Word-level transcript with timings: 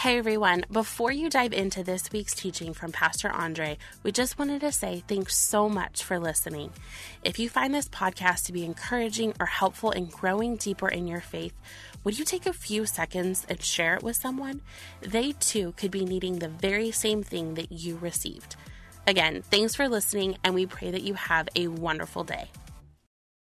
Hey 0.00 0.16
everyone, 0.16 0.64
before 0.72 1.12
you 1.12 1.28
dive 1.28 1.52
into 1.52 1.84
this 1.84 2.10
week's 2.10 2.34
teaching 2.34 2.72
from 2.72 2.90
Pastor 2.90 3.30
Andre, 3.30 3.76
we 4.02 4.12
just 4.12 4.38
wanted 4.38 4.62
to 4.62 4.72
say 4.72 5.04
thanks 5.06 5.36
so 5.36 5.68
much 5.68 6.02
for 6.02 6.18
listening. 6.18 6.72
If 7.22 7.38
you 7.38 7.50
find 7.50 7.74
this 7.74 7.86
podcast 7.86 8.46
to 8.46 8.54
be 8.54 8.64
encouraging 8.64 9.34
or 9.38 9.44
helpful 9.44 9.90
in 9.90 10.06
growing 10.06 10.56
deeper 10.56 10.88
in 10.88 11.06
your 11.06 11.20
faith, 11.20 11.52
would 12.02 12.18
you 12.18 12.24
take 12.24 12.46
a 12.46 12.54
few 12.54 12.86
seconds 12.86 13.44
and 13.46 13.62
share 13.62 13.94
it 13.94 14.02
with 14.02 14.16
someone? 14.16 14.62
They 15.02 15.32
too 15.32 15.74
could 15.76 15.90
be 15.90 16.06
needing 16.06 16.38
the 16.38 16.48
very 16.48 16.92
same 16.92 17.22
thing 17.22 17.52
that 17.56 17.70
you 17.70 17.98
received. 17.98 18.56
Again, 19.06 19.42
thanks 19.50 19.74
for 19.74 19.86
listening, 19.86 20.38
and 20.42 20.54
we 20.54 20.64
pray 20.64 20.90
that 20.92 21.02
you 21.02 21.12
have 21.12 21.50
a 21.54 21.68
wonderful 21.68 22.24
day. 22.24 22.48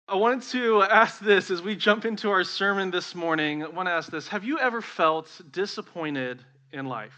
I 0.07 0.17
wanted 0.17 0.43
to 0.51 0.83
ask 0.83 1.19
this 1.19 1.51
as 1.51 1.63
we 1.63 1.75
jump 1.75 2.05
into 2.05 2.29
our 2.29 2.45
sermon 2.45 2.91
this 2.91 3.15
morning. 3.15 3.65
I 3.65 3.69
want 3.69 3.89
to 3.89 3.93
ask 3.93 4.11
this 4.11 4.29
Have 4.29 4.45
you 4.45 4.59
ever 4.59 4.83
felt 4.83 5.31
disappointed 5.51 6.45
in 6.73 6.85
life? 6.85 7.17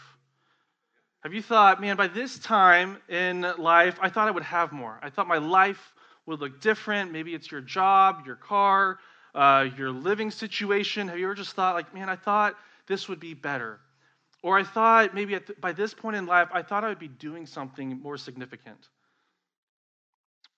Have 1.24 1.34
you 1.34 1.42
thought, 1.42 1.80
man, 1.80 1.96
by 1.96 2.06
this 2.06 2.38
time 2.38 2.98
in 3.08 3.40
life, 3.58 3.98
I 4.00 4.08
thought 4.08 4.28
I 4.28 4.30
would 4.30 4.44
have 4.44 4.70
more? 4.70 5.00
I 5.02 5.10
thought 5.10 5.26
my 5.26 5.38
life 5.38 5.94
would 6.26 6.38
look 6.38 6.60
different. 6.60 7.10
Maybe 7.10 7.34
it's 7.34 7.50
your 7.50 7.60
job, 7.60 8.22
your 8.24 8.36
car, 8.36 9.00
uh, 9.34 9.66
your 9.76 9.90
living 9.90 10.30
situation. 10.30 11.08
Have 11.08 11.18
you 11.18 11.24
ever 11.24 11.34
just 11.34 11.54
thought, 11.54 11.74
like, 11.74 11.92
man, 11.92 12.08
I 12.08 12.14
thought 12.14 12.54
this 12.86 13.08
would 13.08 13.18
be 13.18 13.34
better? 13.34 13.80
Or 14.44 14.56
I 14.56 14.62
thought 14.62 15.12
maybe 15.12 15.36
th- 15.36 15.60
by 15.60 15.72
this 15.72 15.92
point 15.92 16.14
in 16.14 16.26
life, 16.26 16.50
I 16.52 16.62
thought 16.62 16.84
I 16.84 16.88
would 16.88 17.00
be 17.00 17.08
doing 17.08 17.46
something 17.46 18.00
more 18.00 18.16
significant. 18.16 18.88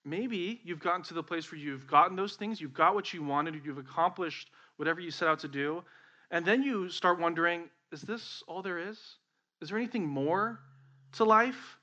Maybe 0.08 0.60
you've 0.64 0.80
gotten 0.80 1.02
to 1.04 1.14
the 1.14 1.22
place 1.22 1.50
where 1.52 1.60
you've 1.60 1.86
gotten 1.86 2.16
those 2.16 2.34
things, 2.34 2.60
you've 2.60 2.74
got 2.74 2.94
what 2.94 3.12
you 3.12 3.22
wanted, 3.22 3.60
you've 3.64 3.78
accomplished 3.78 4.50
whatever 4.76 5.00
you 5.00 5.10
set 5.10 5.28
out 5.28 5.40
to 5.40 5.48
do, 5.48 5.84
and 6.30 6.44
then 6.44 6.62
you 6.62 6.88
start 6.88 7.20
wondering 7.20 7.68
is 7.90 8.02
this 8.02 8.42
all 8.46 8.62
there 8.62 8.78
is? 8.78 8.98
Is 9.62 9.70
there 9.70 9.78
anything 9.78 10.06
more 10.06 10.60
to 11.12 11.24
life? 11.24 11.78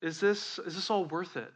Is 0.00 0.18
this, 0.18 0.58
is 0.60 0.74
this 0.74 0.90
all 0.90 1.04
worth 1.04 1.36
it? 1.36 1.52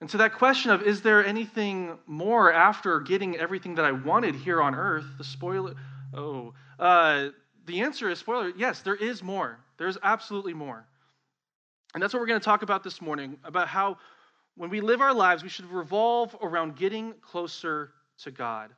And 0.00 0.10
to 0.10 0.18
that 0.18 0.34
question 0.34 0.70
of 0.70 0.82
is 0.82 1.00
there 1.00 1.24
anything 1.24 1.98
more 2.06 2.52
after 2.52 3.00
getting 3.00 3.36
everything 3.36 3.76
that 3.76 3.84
I 3.84 3.92
wanted 3.92 4.34
here 4.34 4.60
on 4.60 4.74
earth, 4.74 5.04
the 5.16 5.24
spoiler, 5.24 5.74
oh, 6.12 6.54
uh, 6.78 7.28
the 7.66 7.80
answer 7.80 8.10
is 8.10 8.18
spoiler, 8.18 8.52
yes, 8.56 8.80
there 8.80 8.96
is 8.96 9.22
more. 9.22 9.58
There's 9.78 9.96
absolutely 10.02 10.54
more. 10.54 10.84
And 11.94 12.02
that's 12.02 12.12
what 12.12 12.20
we're 12.20 12.26
going 12.26 12.40
to 12.40 12.44
talk 12.44 12.62
about 12.62 12.82
this 12.82 13.00
morning 13.00 13.38
about 13.44 13.68
how 13.68 13.98
when 14.56 14.70
we 14.70 14.80
live 14.80 15.00
our 15.00 15.14
lives, 15.14 15.42
we 15.42 15.48
should 15.48 15.70
revolve 15.70 16.36
around 16.42 16.76
getting 16.76 17.14
closer 17.22 17.92
to 18.18 18.30
God. 18.30 18.70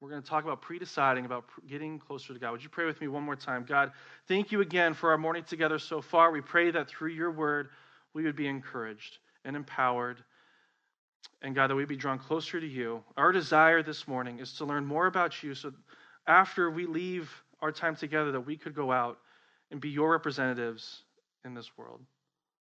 We're 0.00 0.10
going 0.10 0.22
to 0.22 0.28
talk 0.28 0.44
about 0.44 0.60
pre-deciding, 0.60 1.24
about 1.24 1.44
getting 1.66 1.98
closer 1.98 2.34
to 2.34 2.38
God. 2.38 2.52
Would 2.52 2.62
you 2.62 2.68
pray 2.68 2.84
with 2.84 3.00
me 3.00 3.08
one 3.08 3.22
more 3.22 3.36
time? 3.36 3.64
God, 3.66 3.92
thank 4.28 4.52
you 4.52 4.60
again 4.60 4.92
for 4.92 5.10
our 5.10 5.18
morning 5.18 5.44
together 5.44 5.78
so 5.78 6.02
far. 6.02 6.30
We 6.30 6.42
pray 6.42 6.70
that 6.70 6.88
through 6.88 7.10
your 7.10 7.30
word, 7.30 7.70
we 8.12 8.24
would 8.24 8.36
be 8.36 8.46
encouraged 8.46 9.18
and 9.44 9.56
empowered. 9.56 10.22
And 11.42 11.54
God, 11.54 11.68
that 11.68 11.74
we'd 11.74 11.88
be 11.88 11.96
drawn 11.96 12.18
closer 12.18 12.60
to 12.60 12.66
you. 12.66 13.02
Our 13.16 13.32
desire 13.32 13.82
this 13.82 14.06
morning 14.06 14.40
is 14.40 14.52
to 14.54 14.64
learn 14.64 14.84
more 14.84 15.06
about 15.06 15.42
you 15.42 15.54
so 15.54 15.72
after 16.26 16.70
we 16.70 16.86
leave 16.86 17.30
our 17.60 17.72
time 17.72 17.96
together, 17.96 18.32
that 18.32 18.40
we 18.40 18.56
could 18.56 18.74
go 18.74 18.92
out 18.92 19.18
and 19.70 19.80
be 19.80 19.88
your 19.88 20.10
representatives 20.12 21.02
in 21.44 21.54
this 21.54 21.70
world. 21.76 22.00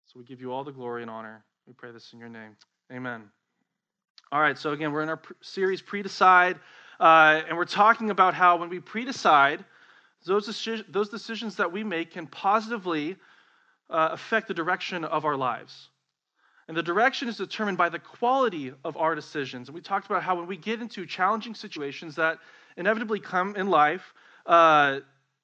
So 0.07 0.19
we 0.19 0.25
give 0.25 0.41
you 0.41 0.51
all 0.51 0.63
the 0.63 0.71
glory 0.71 1.03
and 1.03 1.11
honor. 1.11 1.43
We 1.69 1.75
pray 1.75 1.91
this 1.91 2.13
in 2.13 2.19
your 2.19 2.29
name. 2.29 2.55
Amen. 2.91 3.29
All 4.31 4.41
right, 4.41 4.57
so 4.57 4.71
again, 4.71 4.91
we're 4.91 5.03
in 5.03 5.09
our 5.09 5.21
series 5.41 5.83
Pre 5.83 6.01
Decide, 6.01 6.57
uh, 6.99 7.43
and 7.47 7.55
we're 7.55 7.65
talking 7.65 8.09
about 8.09 8.33
how 8.33 8.57
when 8.57 8.69
we 8.69 8.79
pre 8.79 9.05
decide, 9.05 9.63
those, 10.25 10.47
deci- 10.47 10.83
those 10.91 11.09
decisions 11.09 11.57
that 11.57 11.71
we 11.71 11.83
make 11.83 12.09
can 12.09 12.25
positively 12.25 13.17
uh, 13.87 14.09
affect 14.13 14.47
the 14.47 14.55
direction 14.55 15.05
of 15.05 15.25
our 15.25 15.37
lives. 15.37 15.89
And 16.67 16.75
the 16.75 16.81
direction 16.81 17.27
is 17.27 17.37
determined 17.37 17.77
by 17.77 17.89
the 17.89 17.99
quality 17.99 18.73
of 18.83 18.97
our 18.97 19.13
decisions. 19.13 19.67
And 19.67 19.75
we 19.75 19.81
talked 19.81 20.07
about 20.07 20.23
how 20.23 20.37
when 20.37 20.47
we 20.47 20.57
get 20.57 20.81
into 20.81 21.05
challenging 21.05 21.53
situations 21.53 22.15
that 22.15 22.39
inevitably 22.77 23.19
come 23.19 23.55
in 23.55 23.69
life, 23.69 24.15
uh, 24.47 25.01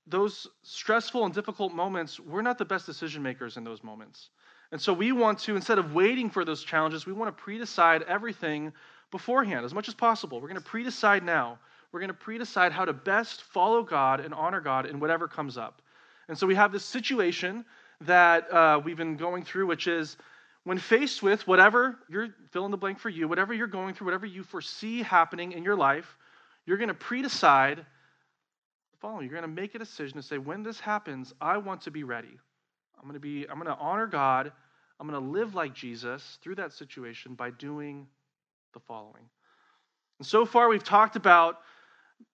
those 0.07 0.47
stressful 0.63 1.23
and 1.23 1.35
difficult 1.35 1.71
moments, 1.71 2.19
we're 2.19 2.41
not 2.41 2.57
the 2.57 2.65
best 2.65 2.87
decision 2.87 3.21
makers 3.21 3.57
in 3.57 3.63
those 3.63 3.83
moments. 3.83 4.31
And 4.71 4.81
so 4.81 4.93
we 4.93 5.11
want 5.11 5.39
to, 5.39 5.55
instead 5.55 5.77
of 5.77 5.93
waiting 5.93 6.29
for 6.29 6.43
those 6.43 6.63
challenges, 6.63 7.05
we 7.05 7.13
want 7.13 7.35
to 7.35 7.43
pre 7.43 7.57
decide 7.57 8.03
everything 8.03 8.73
beforehand 9.11 9.65
as 9.65 9.73
much 9.73 9.87
as 9.87 9.93
possible. 9.93 10.41
We're 10.41 10.49
going 10.49 10.61
to 10.61 10.67
pre 10.67 10.83
decide 10.83 11.23
now. 11.23 11.59
We're 11.91 11.99
going 11.99 12.09
to 12.09 12.13
pre 12.13 12.37
decide 12.37 12.71
how 12.71 12.85
to 12.85 12.93
best 12.93 13.43
follow 13.43 13.83
God 13.83 14.19
and 14.19 14.33
honor 14.33 14.59
God 14.59 14.85
in 14.85 14.99
whatever 14.99 15.27
comes 15.27 15.57
up. 15.57 15.81
And 16.27 16.37
so 16.37 16.47
we 16.47 16.55
have 16.55 16.71
this 16.71 16.83
situation 16.83 17.63
that 18.01 18.51
uh, 18.51 18.81
we've 18.83 18.97
been 18.97 19.15
going 19.15 19.43
through, 19.43 19.67
which 19.67 19.87
is 19.87 20.17
when 20.63 20.79
faced 20.79 21.21
with 21.21 21.47
whatever 21.47 21.97
you're 22.09 22.29
fill 22.51 22.65
in 22.65 22.71
the 22.71 22.77
blank 22.77 22.99
for 22.99 23.09
you, 23.09 23.27
whatever 23.27 23.53
you're 23.53 23.67
going 23.67 23.93
through, 23.93 24.05
whatever 24.05 24.25
you 24.25 24.43
foresee 24.43 25.03
happening 25.03 25.51
in 25.51 25.63
your 25.63 25.75
life, 25.75 26.17
you're 26.65 26.77
going 26.77 26.89
to 26.89 26.93
pre 26.93 27.21
decide 27.21 27.77
the 27.77 28.97
following. 28.99 29.29
You're 29.29 29.39
going 29.39 29.49
to 29.49 29.61
make 29.61 29.75
a 29.75 29.79
decision 29.79 30.17
to 30.17 30.23
say, 30.23 30.37
when 30.37 30.63
this 30.63 30.79
happens, 30.79 31.33
I 31.39 31.57
want 31.57 31.81
to 31.81 31.91
be 31.91 32.03
ready. 32.03 32.39
I'm 32.97 33.03
going 33.03 33.13
to 33.13 33.19
be, 33.19 33.45
I'm 33.49 33.55
going 33.59 33.67
to 33.67 33.81
honor 33.81 34.07
God. 34.07 34.51
I'm 34.99 35.07
going 35.09 35.21
to 35.21 35.29
live 35.31 35.55
like 35.55 35.73
Jesus 35.73 36.37
through 36.41 36.55
that 36.55 36.73
situation 36.73 37.35
by 37.35 37.51
doing 37.51 38.07
the 38.73 38.79
following. 38.79 39.23
And 40.19 40.27
so 40.27 40.45
far, 40.45 40.69
we've 40.69 40.83
talked 40.83 41.15
about 41.15 41.59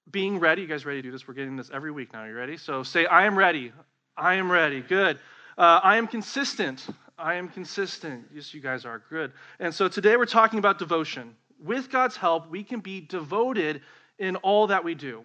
being 0.10 0.40
ready. 0.40 0.62
You 0.62 0.68
guys 0.68 0.86
ready 0.86 1.02
to 1.02 1.08
do 1.08 1.12
this? 1.12 1.28
We're 1.28 1.34
getting 1.34 1.56
this 1.56 1.72
every 1.74 1.92
week 1.92 2.14
now. 2.14 2.26
You 2.26 2.34
ready? 2.34 2.58
So 2.58 2.84
say, 2.84 3.06
I 3.06 3.26
am 3.26 3.38
ready. 3.38 3.72
I 4.16 4.36
am 4.36 4.52
ready. 4.52 4.82
Good. 4.82 5.18
Uh, 5.58 5.80
I 5.84 5.98
am 5.98 6.08
consistent. 6.08 6.86
I 7.18 7.36
am 7.36 7.48
consistent. 7.48 8.26
Yes, 8.34 8.54
you 8.54 8.62
guys 8.62 8.86
are. 8.86 9.02
Good. 9.10 9.32
And 9.60 9.74
so 9.74 9.88
today 9.88 10.18
we're 10.18 10.26
talking 10.26 10.60
about 10.60 10.80
devotion. 10.80 11.36
With 11.60 11.90
God's 11.90 12.18
help, 12.18 12.50
we 12.50 12.64
can 12.64 12.80
be 12.80 13.02
devoted 13.02 13.82
in 14.18 14.36
all 14.38 14.68
that 14.68 14.84
we 14.84 14.96
do. 14.96 15.24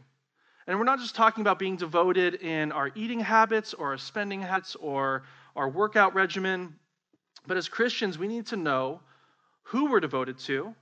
And 0.66 0.78
we're 0.78 0.84
not 0.84 0.98
just 0.98 1.14
talking 1.14 1.42
about 1.42 1.58
being 1.58 1.76
devoted 1.76 2.34
in 2.34 2.72
our 2.72 2.90
eating 2.94 3.20
habits 3.20 3.72
or 3.72 3.90
our 3.90 3.98
spending 3.98 4.42
habits 4.42 4.74
or 4.76 5.22
our 5.54 5.68
workout 5.68 6.14
regimen, 6.14 6.74
but 7.46 7.56
as 7.56 7.68
Christians, 7.68 8.18
we 8.18 8.26
need 8.26 8.46
to 8.46 8.56
know 8.56 9.00
who 9.62 9.90
we're 9.90 10.00
devoted 10.00 10.38
to, 10.40 10.74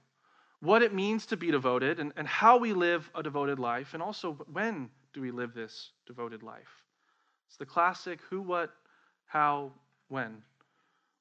what 0.60 0.82
it 0.82 0.94
means 0.94 1.26
to 1.26 1.36
be 1.36 1.50
devoted, 1.50 2.00
and, 2.00 2.12
and 2.16 2.26
how 2.26 2.56
we 2.56 2.72
live 2.72 3.10
a 3.14 3.22
devoted 3.22 3.58
life, 3.58 3.92
and 3.92 4.02
also 4.02 4.32
when 4.50 4.88
do 5.12 5.20
we 5.20 5.30
live 5.30 5.52
this 5.54 5.90
devoted 6.06 6.42
life. 6.42 6.82
It's 7.48 7.58
the 7.58 7.66
classic 7.66 8.20
who, 8.30 8.40
what, 8.40 8.70
how, 9.26 9.72
when. 10.08 10.42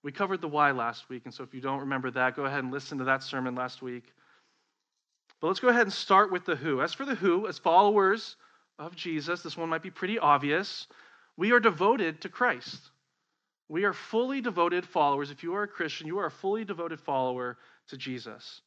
We 0.04 0.12
covered 0.12 0.42
the 0.42 0.48
why 0.48 0.72
last 0.72 1.10
week, 1.10 1.24
and 1.26 1.34
so 1.34 1.44
if 1.44 1.54
you 1.54 1.62
don't 1.62 1.82
remember 1.82 2.12
that, 2.12 2.36
go 2.36 2.46
ahead 2.46 2.64
and 2.64 2.72
listen 2.72 2.98
to 3.00 3.04
that 3.06 3.24
sermon 3.24 3.56
last 3.56 3.82
week. 3.82 4.06
But 5.42 5.48
let's 5.48 5.60
go 5.60 5.68
ahead 5.68 5.84
and 5.84 5.94
start 5.94 6.32
with 6.32 6.46
the 6.46 6.56
who. 6.56 6.82
As 6.82 6.94
for 6.94 7.06
the 7.06 7.16
who, 7.16 7.48
as 7.48 7.58
followers 7.60 8.38
of 8.80 8.96
Jesus, 8.96 9.42
this 9.42 9.58
one 9.58 9.70
might 9.70 9.84
be 9.84 9.92
pretty 9.92 10.20
obvious. 10.20 10.88
We 11.38 11.52
are 11.52 11.60
devoted 11.60 12.22
to 12.22 12.30
Christ. 12.30 12.80
We 13.70 13.86
are 13.86 13.94
fully 13.94 14.42
devoted 14.42 14.86
followers. 14.86 15.32
If 15.32 15.44
you 15.44 15.56
are 15.56 15.64
a 15.64 15.68
Christian, 15.68 16.08
you 16.08 16.20
are 16.20 16.28
a 16.28 16.32
fully 16.32 16.66
devoted 16.66 17.00
follower 17.00 17.58
to 17.88 17.98
Jesus. 17.98 18.62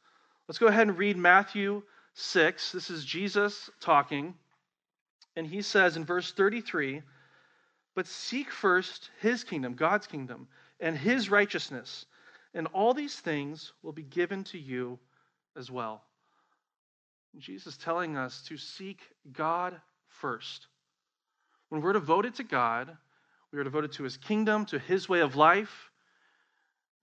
Let's 0.49 0.59
go 0.59 0.66
ahead 0.66 0.89
and 0.89 0.99
read 0.99 1.16
Matthew 1.16 1.83
6. 2.15 2.72
This 2.72 2.91
is 2.91 3.05
Jesus 3.05 3.71
talking. 3.81 4.34
And 5.37 5.47
he 5.47 5.62
says 5.62 5.97
in 5.97 6.05
verse 6.05 6.33
33 6.33 7.03
But 7.95 8.06
seek 8.06 8.50
first 8.50 9.11
his 9.21 9.45
kingdom, 9.45 9.75
God's 9.75 10.06
kingdom, 10.06 10.49
and 10.81 10.97
his 10.97 11.31
righteousness, 11.31 12.06
and 12.55 12.66
all 12.69 12.95
these 12.95 13.19
things 13.19 13.72
will 13.83 13.93
be 13.93 14.03
given 14.03 14.45
to 14.45 14.59
you 14.59 14.99
as 15.56 15.71
well. 15.71 16.03
Jesus 17.39 17.77
telling 17.77 18.16
us 18.16 18.43
to 18.49 18.56
seek 18.56 19.00
God 19.33 19.78
first. 20.21 20.66
When 21.69 21.81
we're 21.81 21.93
devoted 21.93 22.34
to 22.37 22.44
God, 22.44 22.97
we 23.53 23.59
are 23.59 23.65
devoted 23.65 23.92
to 23.92 24.04
his 24.04 24.16
kingdom, 24.16 24.66
to 24.66 24.78
his 24.78 25.09
way 25.09 25.21
of 25.21 25.36
life, 25.36 25.91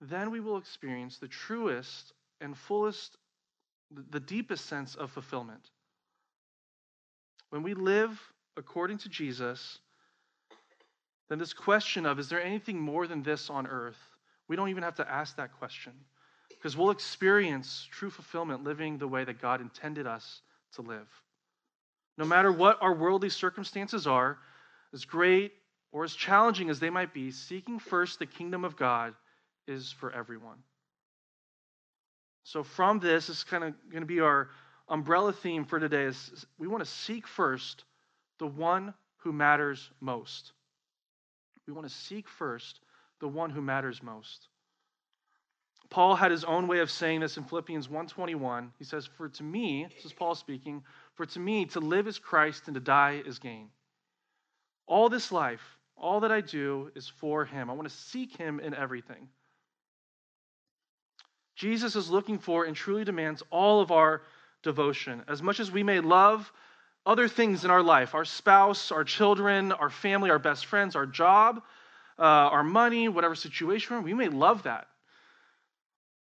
then 0.01 0.31
we 0.31 0.39
will 0.39 0.57
experience 0.57 1.17
the 1.17 1.27
truest 1.27 2.13
and 2.41 2.57
fullest, 2.57 3.17
the 4.09 4.19
deepest 4.19 4.65
sense 4.65 4.95
of 4.95 5.11
fulfillment. 5.11 5.69
When 7.49 7.63
we 7.63 7.73
live 7.73 8.19
according 8.57 8.97
to 8.99 9.09
Jesus, 9.09 9.79
then 11.29 11.39
this 11.39 11.53
question 11.53 12.05
of, 12.05 12.19
is 12.19 12.29
there 12.29 12.43
anything 12.43 12.79
more 12.79 13.07
than 13.07 13.23
this 13.23 13.49
on 13.49 13.65
earth? 13.67 13.97
We 14.47 14.55
don't 14.55 14.69
even 14.69 14.83
have 14.83 14.95
to 14.95 15.09
ask 15.09 15.37
that 15.37 15.53
question 15.57 15.93
because 16.49 16.75
we'll 16.75 16.91
experience 16.91 17.87
true 17.91 18.09
fulfillment 18.09 18.63
living 18.63 18.97
the 18.97 19.07
way 19.07 19.23
that 19.23 19.41
God 19.41 19.61
intended 19.61 20.05
us 20.05 20.41
to 20.75 20.81
live. 20.81 21.07
No 22.17 22.25
matter 22.25 22.51
what 22.51 22.81
our 22.81 22.93
worldly 22.93 23.29
circumstances 23.29 24.05
are, 24.05 24.37
as 24.93 25.05
great 25.05 25.53
or 25.91 26.03
as 26.03 26.13
challenging 26.13 26.69
as 26.69 26.79
they 26.79 26.89
might 26.89 27.13
be, 27.13 27.31
seeking 27.31 27.79
first 27.79 28.19
the 28.19 28.25
kingdom 28.25 28.63
of 28.63 28.75
God 28.75 29.15
is 29.67 29.91
for 29.91 30.11
everyone. 30.11 30.57
So, 32.43 32.63
from 32.63 32.99
this, 32.99 33.27
this 33.27 33.37
is 33.37 33.43
kind 33.43 33.63
of 33.63 33.73
going 33.89 34.01
to 34.01 34.07
be 34.07 34.19
our 34.19 34.49
umbrella 34.89 35.31
theme 35.31 35.65
for 35.65 35.79
today 35.79 36.03
is 36.03 36.45
we 36.57 36.67
want 36.67 36.83
to 36.83 36.89
seek 36.89 37.25
first 37.25 37.85
the 38.39 38.47
one 38.47 38.93
who 39.17 39.31
matters 39.31 39.89
most. 40.01 40.51
We 41.65 41.73
want 41.73 41.87
to 41.87 41.93
seek 41.93 42.27
first 42.27 42.81
the 43.21 43.27
one 43.27 43.49
who 43.49 43.61
matters 43.61 44.03
most. 44.03 44.49
Paul 45.89 46.15
had 46.15 46.31
his 46.31 46.43
own 46.43 46.67
way 46.67 46.79
of 46.79 46.91
saying 46.91 47.21
this 47.21 47.37
in 47.37 47.43
Philippians 47.43 47.87
1:21. 47.87 48.73
He 48.77 48.83
says, 48.83 49.05
"For 49.05 49.29
to 49.29 49.43
me, 49.43 49.85
this 49.85 50.05
is 50.05 50.13
Paul 50.13 50.35
speaking, 50.35 50.83
for 51.15 51.25
to 51.25 51.39
me 51.39 51.65
to 51.67 51.79
live 51.79 52.07
is 52.07 52.19
Christ 52.19 52.67
and 52.67 52.75
to 52.75 52.81
die 52.81 53.21
is 53.25 53.39
gain." 53.39 53.69
All 54.85 55.09
this 55.09 55.31
life, 55.31 55.77
all 55.95 56.21
that 56.21 56.31
I 56.31 56.41
do 56.41 56.91
is 56.95 57.07
for 57.07 57.45
him. 57.45 57.69
I 57.69 57.73
want 57.73 57.87
to 57.87 57.95
seek 57.95 58.35
him 58.35 58.59
in 58.59 58.73
everything. 58.73 59.29
Jesus 61.55 61.95
is 61.95 62.09
looking 62.09 62.39
for 62.39 62.65
and 62.65 62.75
truly 62.75 63.03
demands 63.03 63.43
all 63.49 63.81
of 63.81 63.91
our 63.91 64.23
devotion. 64.63 65.23
As 65.27 65.41
much 65.41 65.59
as 65.59 65.71
we 65.71 65.83
may 65.83 65.99
love 65.99 66.51
other 67.05 67.27
things 67.27 67.65
in 67.65 67.71
our 67.71 67.83
life 67.83 68.15
our 68.15 68.25
spouse, 68.25 68.91
our 68.91 69.03
children, 69.03 69.71
our 69.71 69.89
family, 69.89 70.29
our 70.29 70.39
best 70.39 70.65
friends, 70.65 70.95
our 70.95 71.05
job, 71.05 71.61
uh, 72.17 72.21
our 72.21 72.63
money, 72.63 73.07
whatever 73.07 73.35
situation 73.35 74.03
we 74.03 74.13
may 74.13 74.29
love 74.29 74.63
that. 74.63 74.87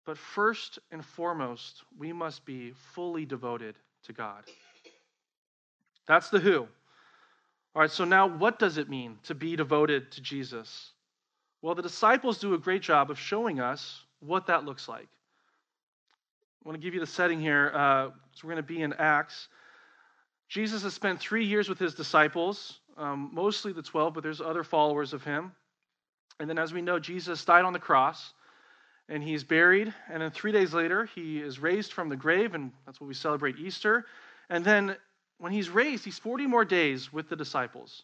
But 0.06 0.16
first 0.16 0.78
and 0.90 1.04
foremost, 1.04 1.82
we 1.98 2.12
must 2.12 2.44
be 2.44 2.72
fully 2.94 3.26
devoted 3.26 3.76
to 4.04 4.12
God. 4.12 4.44
That's 6.10 6.28
the 6.28 6.40
who. 6.40 6.62
All 7.72 7.82
right, 7.82 7.88
so 7.88 8.04
now 8.04 8.26
what 8.26 8.58
does 8.58 8.78
it 8.78 8.90
mean 8.90 9.20
to 9.22 9.34
be 9.36 9.54
devoted 9.54 10.10
to 10.10 10.20
Jesus? 10.20 10.90
Well, 11.62 11.76
the 11.76 11.82
disciples 11.82 12.38
do 12.38 12.52
a 12.54 12.58
great 12.58 12.82
job 12.82 13.12
of 13.12 13.18
showing 13.18 13.60
us 13.60 14.02
what 14.18 14.48
that 14.48 14.64
looks 14.64 14.88
like. 14.88 15.06
I 15.06 16.68
want 16.68 16.74
to 16.74 16.82
give 16.84 16.94
you 16.94 17.00
the 17.00 17.06
setting 17.06 17.40
here. 17.40 17.70
Uh, 17.72 18.08
so 18.32 18.40
we're 18.42 18.54
going 18.54 18.56
to 18.56 18.62
be 18.64 18.82
in 18.82 18.92
Acts. 18.94 19.46
Jesus 20.48 20.82
has 20.82 20.94
spent 20.94 21.20
three 21.20 21.44
years 21.44 21.68
with 21.68 21.78
his 21.78 21.94
disciples, 21.94 22.80
um, 22.98 23.30
mostly 23.32 23.72
the 23.72 23.80
12, 23.80 24.12
but 24.12 24.24
there's 24.24 24.40
other 24.40 24.64
followers 24.64 25.12
of 25.12 25.22
him. 25.22 25.52
And 26.40 26.50
then, 26.50 26.58
as 26.58 26.72
we 26.72 26.82
know, 26.82 26.98
Jesus 26.98 27.44
died 27.44 27.64
on 27.64 27.72
the 27.72 27.78
cross 27.78 28.32
and 29.08 29.22
he's 29.22 29.44
buried. 29.44 29.94
And 30.10 30.22
then 30.22 30.32
three 30.32 30.50
days 30.50 30.74
later, 30.74 31.04
he 31.04 31.38
is 31.38 31.60
raised 31.60 31.92
from 31.92 32.08
the 32.08 32.16
grave, 32.16 32.56
and 32.56 32.72
that's 32.84 33.00
what 33.00 33.06
we 33.06 33.14
celebrate 33.14 33.60
Easter. 33.60 34.06
And 34.48 34.64
then, 34.64 34.96
when 35.40 35.52
he's 35.52 35.70
raised, 35.70 36.04
he's 36.04 36.18
40 36.18 36.46
more 36.46 36.66
days 36.66 37.12
with 37.12 37.28
the 37.30 37.36
disciples. 37.36 38.02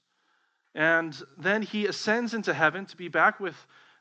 And 0.74 1.14
then 1.38 1.62
he 1.62 1.86
ascends 1.86 2.34
into 2.34 2.52
heaven 2.52 2.86
to 2.86 2.96
be 2.96 3.08
back 3.08 3.38
with 3.40 3.54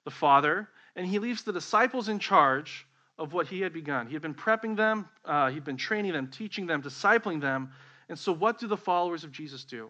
the 0.06 0.12
Father, 0.12 0.70
and 0.96 1.06
he 1.06 1.20
leaves 1.20 1.44
the 1.44 1.52
disciples 1.52 2.08
in 2.08 2.20
charge 2.20 2.88
of 3.18 3.34
what 3.34 3.48
he 3.48 3.62
had 3.62 3.74
begun. 3.74 4.08
He 4.08 4.14
had 4.14 4.22
been 4.22 4.34
prepping 4.34 4.78
them, 4.78 5.10
uh, 5.26 5.50
he'd 5.50 5.66
been 5.66 5.78
training 5.78 6.14
them, 6.14 6.28
teaching 6.28 6.66
them, 6.66 6.82
discipling 6.82 7.42
them. 7.42 7.72
And 8.08 8.18
so, 8.18 8.32
what 8.32 8.60
do 8.60 8.68
the 8.68 8.78
followers 8.78 9.24
of 9.24 9.32
Jesus 9.32 9.66
do? 9.66 9.90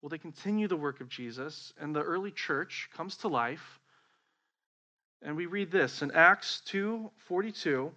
Well, 0.00 0.08
they 0.08 0.18
continue 0.18 0.66
the 0.66 0.76
work 0.76 1.00
of 1.00 1.08
Jesus, 1.08 1.74
and 1.78 1.94
the 1.94 2.02
early 2.02 2.30
church 2.30 2.88
comes 2.96 3.16
to 3.18 3.28
life. 3.28 3.80
And 5.22 5.36
we 5.36 5.44
read 5.44 5.70
this 5.70 6.00
in 6.00 6.10
Acts 6.12 6.62
2 6.66 7.10
42, 7.26 7.92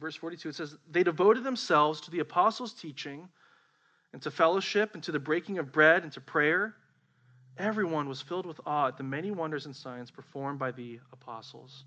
verse 0.00 0.16
42. 0.16 0.50
It 0.50 0.54
says, 0.54 0.76
They 0.90 1.02
devoted 1.02 1.44
themselves 1.44 2.02
to 2.02 2.10
the 2.10 2.18
apostles' 2.18 2.74
teaching, 2.74 3.28
and 4.12 4.22
to 4.22 4.30
fellowship, 4.30 4.94
and 4.94 5.02
to 5.04 5.12
the 5.12 5.18
breaking 5.18 5.58
of 5.58 5.72
bread, 5.72 6.02
and 6.02 6.12
to 6.12 6.20
prayer. 6.20 6.74
Everyone 7.58 8.08
was 8.08 8.22
filled 8.22 8.46
with 8.46 8.60
awe 8.64 8.88
at 8.88 8.96
the 8.96 9.02
many 9.02 9.30
wonders 9.30 9.66
and 9.66 9.74
signs 9.74 10.10
performed 10.10 10.58
by 10.58 10.70
the 10.70 11.00
apostles. 11.12 11.84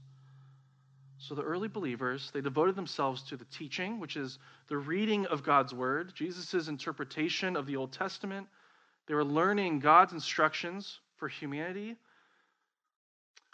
So 1.17 1.35
the 1.35 1.43
early 1.43 1.67
believers, 1.67 2.31
they 2.33 2.41
devoted 2.41 2.75
themselves 2.75 3.21
to 3.29 3.37
the 3.37 3.45
teaching, 3.45 3.99
which 3.99 4.17
is 4.17 4.39
the 4.67 4.77
reading 4.77 5.27
of 5.27 5.43
God's 5.43 5.73
word, 5.73 6.13
Jesus' 6.15 6.67
interpretation 6.67 7.55
of 7.55 7.67
the 7.67 7.75
Old 7.75 7.91
Testament. 7.91 8.47
They 9.05 9.13
were 9.13 9.23
learning 9.23 9.79
God's 9.79 10.13
instructions 10.13 10.99
for 11.17 11.27
humanity. 11.27 11.95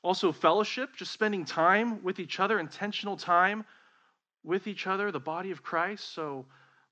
Also, 0.01 0.31
fellowship, 0.31 0.95
just 0.95 1.11
spending 1.11 1.43
time 1.43 2.01
with 2.03 2.19
each 2.19 2.39
other, 2.39 2.57
intentional 2.57 3.17
time 3.17 3.65
with 4.43 4.67
each 4.67 4.87
other, 4.87 5.11
the 5.11 5.19
body 5.19 5.51
of 5.51 5.61
Christ. 5.61 6.13
So, 6.13 6.45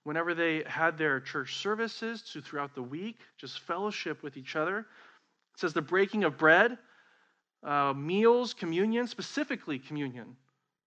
whenever 0.05 0.33
they 0.33 0.63
had 0.65 0.97
their 0.97 1.19
church 1.19 1.57
services 1.57 2.21
to 2.31 2.41
throughout 2.41 2.73
the 2.73 2.81
week, 2.81 3.19
just 3.37 3.59
fellowship 3.59 4.23
with 4.23 4.37
each 4.37 4.55
other. 4.55 4.79
It 4.79 5.59
says 5.59 5.73
the 5.73 5.81
breaking 5.81 6.23
of 6.23 6.37
bread, 6.37 6.77
uh, 7.61 7.93
meals, 7.93 8.53
communion, 8.53 9.07
specifically 9.07 9.79
communion 9.79 10.37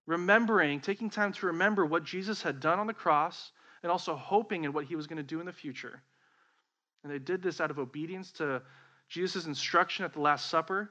remembering, 0.09 0.79
taking 0.79 1.09
time 1.11 1.31
to 1.31 1.45
remember 1.45 1.85
what 1.85 2.03
Jesus 2.03 2.41
had 2.41 2.59
done 2.59 2.79
on 2.79 2.87
the 2.87 2.93
cross, 2.93 3.51
and 3.83 3.91
also 3.91 4.15
hoping 4.15 4.63
in 4.63 4.73
what 4.73 4.85
he 4.85 4.95
was 4.95 5.05
going 5.05 5.17
to 5.17 5.23
do 5.23 5.39
in 5.39 5.45
the 5.45 5.53
future. 5.53 6.01
And 7.03 7.13
they 7.13 7.19
did 7.19 7.43
this 7.43 7.61
out 7.61 7.69
of 7.69 7.77
obedience 7.77 8.31
to 8.33 8.63
Jesus' 9.07 9.45
instruction 9.45 10.03
at 10.03 10.13
the 10.13 10.19
Last 10.19 10.47
Supper. 10.49 10.89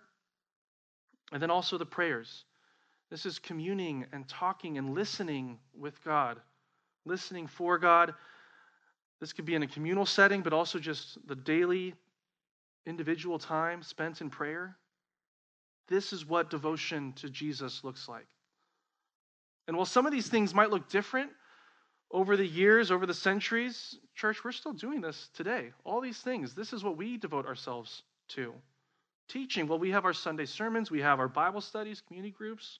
And 1.32 1.42
then 1.42 1.50
also 1.50 1.76
the 1.76 1.84
prayers. 1.84 2.44
This 3.10 3.26
is 3.26 3.38
communing 3.40 4.06
and 4.12 4.26
talking 4.28 4.78
and 4.78 4.94
listening 4.94 5.58
with 5.76 6.02
God, 6.04 6.40
listening 7.04 7.46
for 7.46 7.78
God. 7.78 8.14
This 9.20 9.32
could 9.32 9.44
be 9.44 9.54
in 9.54 9.62
a 9.62 9.66
communal 9.66 10.06
setting, 10.06 10.42
but 10.42 10.52
also 10.52 10.78
just 10.78 11.18
the 11.26 11.34
daily 11.34 11.94
individual 12.86 13.38
time 13.38 13.82
spent 13.82 14.20
in 14.20 14.30
prayer. 14.30 14.76
This 15.88 16.12
is 16.12 16.26
what 16.26 16.50
devotion 16.50 17.12
to 17.14 17.30
Jesus 17.30 17.82
looks 17.82 18.08
like. 18.08 18.26
And 19.66 19.76
while 19.76 19.86
some 19.86 20.06
of 20.06 20.12
these 20.12 20.28
things 20.28 20.54
might 20.54 20.70
look 20.70 20.88
different 20.88 21.30
over 22.10 22.36
the 22.36 22.46
years, 22.46 22.90
over 22.90 23.04
the 23.06 23.14
centuries, 23.14 23.98
church, 24.14 24.42
we're 24.44 24.52
still 24.52 24.72
doing 24.72 25.00
this 25.00 25.28
today. 25.34 25.72
All 25.84 26.00
these 26.00 26.18
things, 26.18 26.54
this 26.54 26.72
is 26.72 26.82
what 26.82 26.96
we 26.96 27.18
devote 27.18 27.46
ourselves 27.46 28.02
to. 28.28 28.54
Teaching, 29.28 29.68
well, 29.68 29.78
we 29.78 29.90
have 29.90 30.06
our 30.06 30.14
Sunday 30.14 30.46
sermons, 30.46 30.90
we 30.90 31.00
have 31.00 31.20
our 31.20 31.28
Bible 31.28 31.60
studies, 31.60 32.00
community 32.00 32.30
groups, 32.30 32.78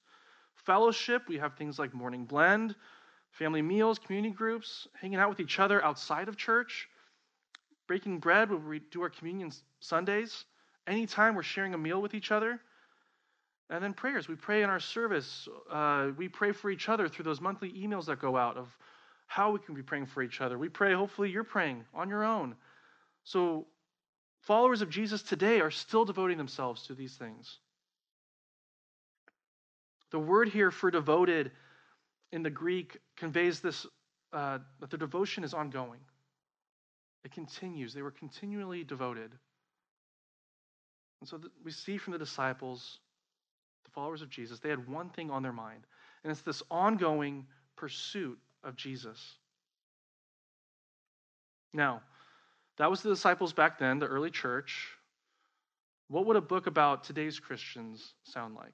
fellowship, 0.55 1.23
we 1.27 1.37
have 1.37 1.55
things 1.55 1.77
like 1.77 1.93
morning 1.93 2.25
blend, 2.25 2.75
family 3.31 3.61
meals, 3.61 3.99
community 3.99 4.33
groups, 4.33 4.87
hanging 4.99 5.19
out 5.19 5.29
with 5.29 5.39
each 5.39 5.59
other 5.59 5.83
outside 5.83 6.27
of 6.27 6.37
church, 6.37 6.87
breaking 7.87 8.19
bread 8.19 8.49
when 8.49 8.67
we 8.67 8.79
do 8.79 9.01
our 9.01 9.09
communion 9.09 9.51
Sundays. 9.79 10.45
Anytime 10.87 11.35
we're 11.35 11.43
sharing 11.43 11.73
a 11.73 11.77
meal 11.77 12.01
with 12.01 12.13
each 12.13 12.31
other, 12.31 12.59
and 13.69 13.83
then 13.83 13.93
prayers. 13.93 14.27
We 14.27 14.35
pray 14.35 14.63
in 14.63 14.69
our 14.69 14.79
service. 14.79 15.47
Uh, 15.69 16.09
we 16.17 16.27
pray 16.27 16.51
for 16.51 16.71
each 16.71 16.89
other 16.89 17.07
through 17.07 17.25
those 17.25 17.39
monthly 17.39 17.71
emails 17.71 18.05
that 18.05 18.19
go 18.19 18.35
out 18.35 18.57
of 18.57 18.67
how 19.27 19.51
we 19.51 19.59
can 19.59 19.75
be 19.75 19.83
praying 19.83 20.07
for 20.07 20.23
each 20.23 20.41
other. 20.41 20.57
We 20.57 20.69
pray, 20.69 20.93
hopefully, 20.93 21.29
you're 21.29 21.43
praying 21.43 21.85
on 21.93 22.09
your 22.09 22.23
own. 22.23 22.55
So, 23.23 23.67
followers 24.41 24.81
of 24.81 24.89
Jesus 24.89 25.21
today 25.21 25.61
are 25.61 25.69
still 25.69 26.03
devoting 26.03 26.37
themselves 26.37 26.87
to 26.87 26.95
these 26.95 27.15
things. 27.15 27.59
The 30.09 30.19
word 30.19 30.49
here 30.49 30.71
for 30.71 30.89
devoted 30.89 31.51
in 32.31 32.43
the 32.43 32.49
Greek 32.49 32.97
conveys 33.17 33.59
this 33.59 33.85
uh, 34.31 34.59
that 34.79 34.89
their 34.89 34.99
devotion 34.99 35.43
is 35.43 35.53
ongoing. 35.53 35.99
It 37.23 37.31
continues. 37.31 37.93
They 37.93 38.01
were 38.01 38.11
continually 38.11 38.83
devoted. 38.83 39.31
And 41.21 41.27
so 41.27 41.37
th- 41.37 41.51
we 41.63 41.71
see 41.71 41.97
from 41.97 42.13
the 42.13 42.19
disciples 42.19 42.99
the 43.85 43.91
followers 43.91 44.21
of 44.21 44.29
Jesus, 44.29 44.59
they 44.59 44.69
had 44.69 44.87
one 44.87 45.09
thing 45.09 45.31
on 45.31 45.41
their 45.41 45.53
mind, 45.53 45.83
and 46.23 46.31
it's 46.31 46.41
this 46.41 46.61
ongoing 46.69 47.47
pursuit 47.75 48.37
of 48.63 48.75
Jesus. 48.75 49.35
Now, 51.73 52.01
that 52.77 52.89
was 52.89 53.01
the 53.01 53.09
disciples 53.09 53.53
back 53.53 53.79
then, 53.79 53.99
the 53.99 54.07
early 54.07 54.31
church. 54.31 54.89
What 56.07 56.25
would 56.25 56.35
a 56.35 56.41
book 56.41 56.67
about 56.67 57.03
today's 57.03 57.39
Christians 57.39 58.13
sound 58.23 58.55
like? 58.55 58.73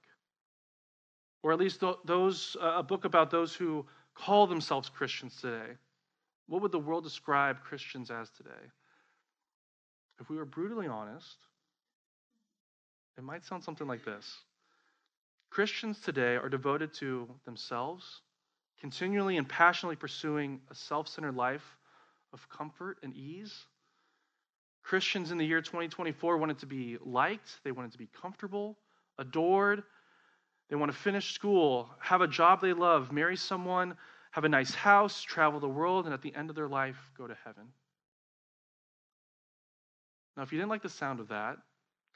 Or 1.45 1.51
at 1.51 1.59
least 1.59 1.83
those 2.05 2.57
uh, 2.59 2.77
a 2.77 2.81
book 2.81 3.05
about 3.05 3.29
those 3.29 3.53
who 3.53 3.85
call 4.15 4.47
themselves 4.47 4.89
Christians 4.89 5.39
today. 5.39 5.73
What 6.47 6.63
would 6.63 6.71
the 6.71 6.79
world 6.79 7.03
describe 7.03 7.61
Christians 7.61 8.09
as 8.09 8.31
today? 8.31 8.49
If 10.19 10.27
we 10.27 10.37
were 10.37 10.45
brutally 10.45 10.87
honest, 10.87 11.37
it 13.15 13.23
might 13.23 13.45
sound 13.45 13.63
something 13.63 13.85
like 13.85 14.03
this. 14.03 14.25
Christians 15.51 15.99
today 15.99 16.35
are 16.35 16.49
devoted 16.49 16.95
to 16.95 17.29
themselves, 17.45 18.21
continually 18.81 19.37
and 19.37 19.47
passionately 19.47 19.97
pursuing 19.97 20.61
a 20.71 20.73
self 20.73 21.07
centered 21.07 21.35
life 21.35 21.77
of 22.33 22.49
comfort 22.49 22.97
and 23.03 23.13
ease. 23.13 23.53
Christians 24.81 25.29
in 25.29 25.37
the 25.37 25.45
year 25.45 25.61
2024 25.61 26.37
wanted 26.37 26.57
to 26.57 26.65
be 26.65 26.97
liked, 27.05 27.59
they 27.63 27.71
wanted 27.71 27.91
to 27.91 27.99
be 27.99 28.09
comfortable, 28.19 28.79
adored. 29.19 29.83
They 30.69 30.75
want 30.75 30.91
to 30.91 30.97
finish 30.97 31.33
school, 31.33 31.89
have 31.99 32.21
a 32.21 32.27
job 32.27 32.61
they 32.61 32.73
love, 32.73 33.11
marry 33.11 33.37
someone, 33.37 33.95
have 34.31 34.43
a 34.43 34.49
nice 34.49 34.73
house, 34.73 35.21
travel 35.21 35.59
the 35.59 35.67
world, 35.67 36.05
and 36.05 36.13
at 36.13 36.21
the 36.21 36.35
end 36.35 36.49
of 36.49 36.55
their 36.55 36.67
life, 36.67 36.97
go 37.17 37.27
to 37.27 37.37
heaven. 37.45 37.67
Now, 40.35 40.43
if 40.43 40.51
you 40.51 40.57
didn't 40.57 40.71
like 40.71 40.83
the 40.83 40.89
sound 40.89 41.19
of 41.19 41.29
that, 41.29 41.57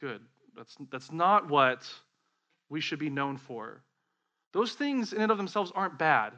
good. 0.01 0.22
That's, 0.56 0.75
that's 0.91 1.12
not 1.12 1.50
what 1.50 1.88
we 2.70 2.82
should 2.82 3.00
be 3.00 3.10
known 3.10 3.38
for. 3.38 3.84
Those 4.51 4.74
things 4.74 5.13
in 5.13 5.22
and 5.22 5.32
of 5.32 5.38
themselves 5.38 5.72
aren't 5.74 6.00
bad, 6.00 6.34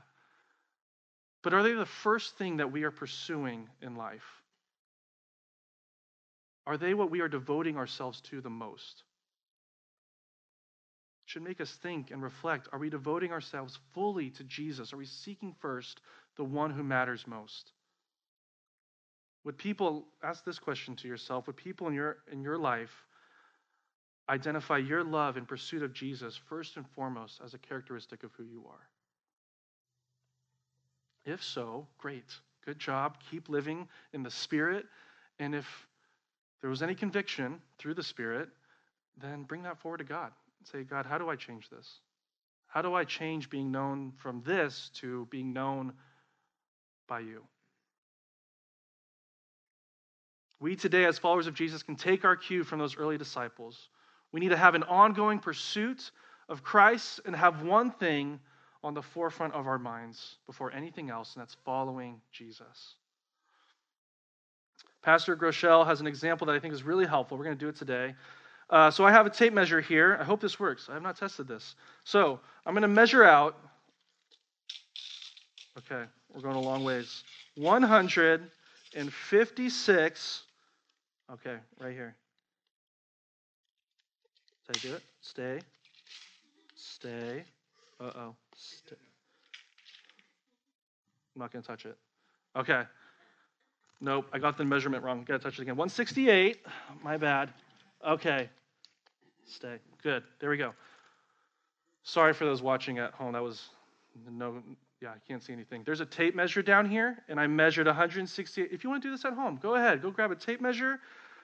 but 1.43 1.53
are 1.53 1.63
they 1.63 1.73
the 1.73 1.85
first 1.85 2.37
thing 2.37 2.57
that 2.57 2.71
we 2.71 2.83
are 2.83 2.91
pursuing 2.91 3.69
in 3.81 3.95
life? 3.95 4.43
Are 6.67 6.77
they 6.77 6.93
what 6.93 7.09
we 7.09 7.21
are 7.21 7.27
devoting 7.27 7.77
ourselves 7.77 8.21
to 8.21 8.41
the 8.41 8.49
most? 8.49 9.03
Should 11.31 11.43
make 11.43 11.61
us 11.61 11.71
think 11.81 12.11
and 12.11 12.21
reflect 12.21 12.67
are 12.73 12.79
we 12.79 12.89
devoting 12.89 13.31
ourselves 13.31 13.79
fully 13.93 14.29
to 14.31 14.43
Jesus? 14.43 14.91
Are 14.91 14.97
we 14.97 15.05
seeking 15.05 15.55
first 15.59 16.01
the 16.35 16.43
one 16.43 16.71
who 16.71 16.83
matters 16.83 17.25
most? 17.25 17.71
Would 19.45 19.57
people 19.57 20.05
ask 20.21 20.43
this 20.43 20.59
question 20.59 20.95
to 20.97 21.07
yourself? 21.07 21.47
Would 21.47 21.55
people 21.55 21.87
in 21.87 21.93
your 21.93 22.17
in 22.31 22.41
your 22.41 22.57
life 22.57 22.91
identify 24.29 24.77
your 24.77 25.03
love 25.03 25.37
in 25.37 25.45
pursuit 25.45 25.83
of 25.83 25.93
Jesus 25.93 26.39
first 26.49 26.75
and 26.75 26.85
foremost 26.89 27.39
as 27.43 27.53
a 27.53 27.57
characteristic 27.57 28.23
of 28.23 28.31
who 28.33 28.43
you 28.43 28.65
are? 28.69 28.89
If 31.25 31.41
so, 31.43 31.87
great. 31.97 32.29
Good 32.65 32.77
job. 32.77 33.17
Keep 33.31 33.47
living 33.47 33.87
in 34.13 34.21
the 34.21 34.31
Spirit. 34.31 34.85
And 35.39 35.55
if 35.55 35.87
there 36.59 36.69
was 36.69 36.83
any 36.83 36.93
conviction 36.93 37.61
through 37.79 37.93
the 37.95 38.03
Spirit, 38.03 38.49
then 39.17 39.43
bring 39.43 39.63
that 39.63 39.79
forward 39.79 39.99
to 39.99 40.03
God 40.03 40.31
say, 40.67 40.83
God, 40.83 41.05
how 41.05 41.17
do 41.17 41.29
I 41.29 41.35
change 41.35 41.69
this? 41.69 41.99
How 42.67 42.81
do 42.81 42.93
I 42.93 43.03
change 43.03 43.49
being 43.49 43.71
known 43.71 44.13
from 44.17 44.41
this 44.45 44.91
to 44.95 45.27
being 45.29 45.53
known 45.53 45.93
by 47.07 47.19
you? 47.19 47.43
We 50.59 50.75
today, 50.75 51.05
as 51.05 51.17
followers 51.17 51.47
of 51.47 51.53
Jesus, 51.53 51.83
can 51.83 51.95
take 51.95 52.23
our 52.23 52.35
cue 52.35 52.63
from 52.63 52.79
those 52.79 52.95
early 52.95 53.17
disciples. 53.17 53.89
We 54.31 54.39
need 54.39 54.49
to 54.49 54.57
have 54.57 54.75
an 54.75 54.83
ongoing 54.83 55.39
pursuit 55.39 56.11
of 56.47 56.63
Christ 56.63 57.19
and 57.25 57.35
have 57.35 57.63
one 57.63 57.91
thing 57.91 58.39
on 58.83 58.93
the 58.93 59.01
forefront 59.01 59.53
of 59.53 59.67
our 59.67 59.79
minds 59.79 60.37
before 60.45 60.71
anything 60.71 61.09
else, 61.09 61.33
and 61.33 61.41
that's 61.41 61.55
following 61.65 62.21
Jesus. 62.31 62.95
Pastor 65.01 65.35
Groeschel 65.35 65.85
has 65.85 65.99
an 65.99 66.07
example 66.07 66.45
that 66.47 66.55
I 66.55 66.59
think 66.59 66.73
is 66.73 66.83
really 66.83 67.05
helpful. 67.05 67.37
We're 67.37 67.45
going 67.45 67.57
to 67.57 67.65
do 67.65 67.69
it 67.69 67.75
today. 67.75 68.13
Uh, 68.71 68.89
so 68.89 69.05
I 69.05 69.11
have 69.11 69.25
a 69.25 69.29
tape 69.29 69.51
measure 69.53 69.81
here. 69.81 70.17
I 70.19 70.23
hope 70.23 70.39
this 70.39 70.57
works. 70.57 70.87
I 70.89 70.93
have 70.93 71.03
not 71.03 71.17
tested 71.17 71.45
this. 71.47 71.75
So 72.05 72.39
I'm 72.65 72.73
going 72.73 72.83
to 72.83 72.87
measure 72.87 73.25
out. 73.25 73.57
Okay, 75.77 76.05
we're 76.33 76.41
going 76.41 76.55
a 76.55 76.61
long 76.61 76.85
ways. 76.85 77.23
156. 77.55 80.43
Okay, 81.33 81.57
right 81.79 81.93
here. 81.93 82.15
Did 84.67 84.77
I 84.77 84.79
do 84.79 84.93
it? 84.95 85.03
Stay. 85.21 85.59
Stay. 86.75 87.43
Uh 87.99 88.11
oh. 88.15 88.35
Stay. 88.55 88.95
I'm 91.35 91.41
not 91.41 91.51
going 91.51 91.61
to 91.61 91.67
touch 91.67 91.85
it. 91.85 91.97
Okay. 92.55 92.83
Nope, 93.99 94.27
I 94.33 94.39
got 94.39 94.57
the 94.57 94.65
measurement 94.65 95.03
wrong. 95.03 95.23
Got 95.23 95.37
to 95.37 95.43
touch 95.43 95.59
it 95.59 95.63
again. 95.63 95.75
168. 95.75 96.65
My 97.03 97.17
bad. 97.17 97.53
Okay. 98.05 98.49
Stay. 99.51 99.77
Good. 100.01 100.23
There 100.39 100.49
we 100.49 100.57
go. 100.57 100.73
Sorry 102.03 102.33
for 102.33 102.45
those 102.45 102.61
watching 102.61 102.99
at 102.99 103.13
home. 103.13 103.33
That 103.33 103.43
was 103.43 103.61
no, 104.29 104.63
yeah, 105.01 105.09
I 105.09 105.17
can't 105.27 105.43
see 105.43 105.53
anything. 105.53 105.83
There's 105.85 105.99
a 105.99 106.05
tape 106.05 106.35
measure 106.35 106.61
down 106.61 106.89
here, 106.89 107.17
and 107.27 107.39
I 107.39 107.47
measured 107.47 107.87
168. 107.87 108.69
If 108.71 108.83
you 108.83 108.89
want 108.89 109.03
to 109.03 109.09
do 109.09 109.11
this 109.11 109.25
at 109.25 109.33
home, 109.33 109.59
go 109.61 109.75
ahead. 109.75 110.01
Go 110.01 110.09
grab 110.09 110.31
a 110.31 110.35
tape 110.35 110.61
measure, 110.61 110.99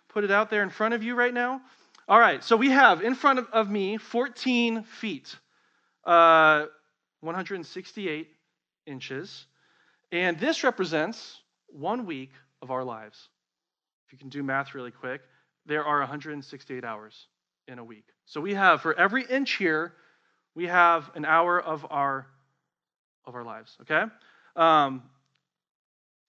put 0.09 0.23
it 0.23 0.31
out 0.31 0.49
there 0.49 0.63
in 0.63 0.69
front 0.69 0.93
of 0.93 1.03
you 1.03 1.15
right 1.15 1.33
now. 1.33 1.61
All 2.07 2.19
right, 2.19 2.41
so 2.43 2.55
we 2.55 2.69
have 2.69 3.01
in 3.01 3.13
front 3.13 3.39
of, 3.39 3.47
of 3.51 3.69
me 3.69 3.97
14 3.97 4.83
feet, 4.83 5.35
uh, 6.05 6.65
168 7.19 8.29
inches, 8.85 9.45
and 10.13 10.39
this 10.39 10.63
represents 10.63 11.41
one 11.67 12.05
week 12.05 12.31
of 12.61 12.71
our 12.71 12.85
lives. 12.85 13.27
If 14.07 14.13
you 14.13 14.17
can 14.17 14.29
do 14.29 14.41
math 14.43 14.73
really 14.73 14.91
quick, 14.91 15.21
there 15.65 15.83
are 15.83 15.99
168 15.99 16.85
hours 16.85 17.27
in 17.67 17.79
a 17.79 17.83
week. 17.83 18.05
So 18.25 18.41
we 18.41 18.53
have, 18.53 18.81
for 18.81 18.97
every 18.97 19.25
inch 19.25 19.53
here, 19.53 19.93
we 20.55 20.67
have 20.67 21.09
an 21.15 21.25
hour 21.25 21.61
of 21.61 21.85
our 21.89 22.27
of 23.25 23.35
our 23.35 23.43
lives. 23.43 23.77
Okay. 23.81 24.03
Um, 24.55 25.03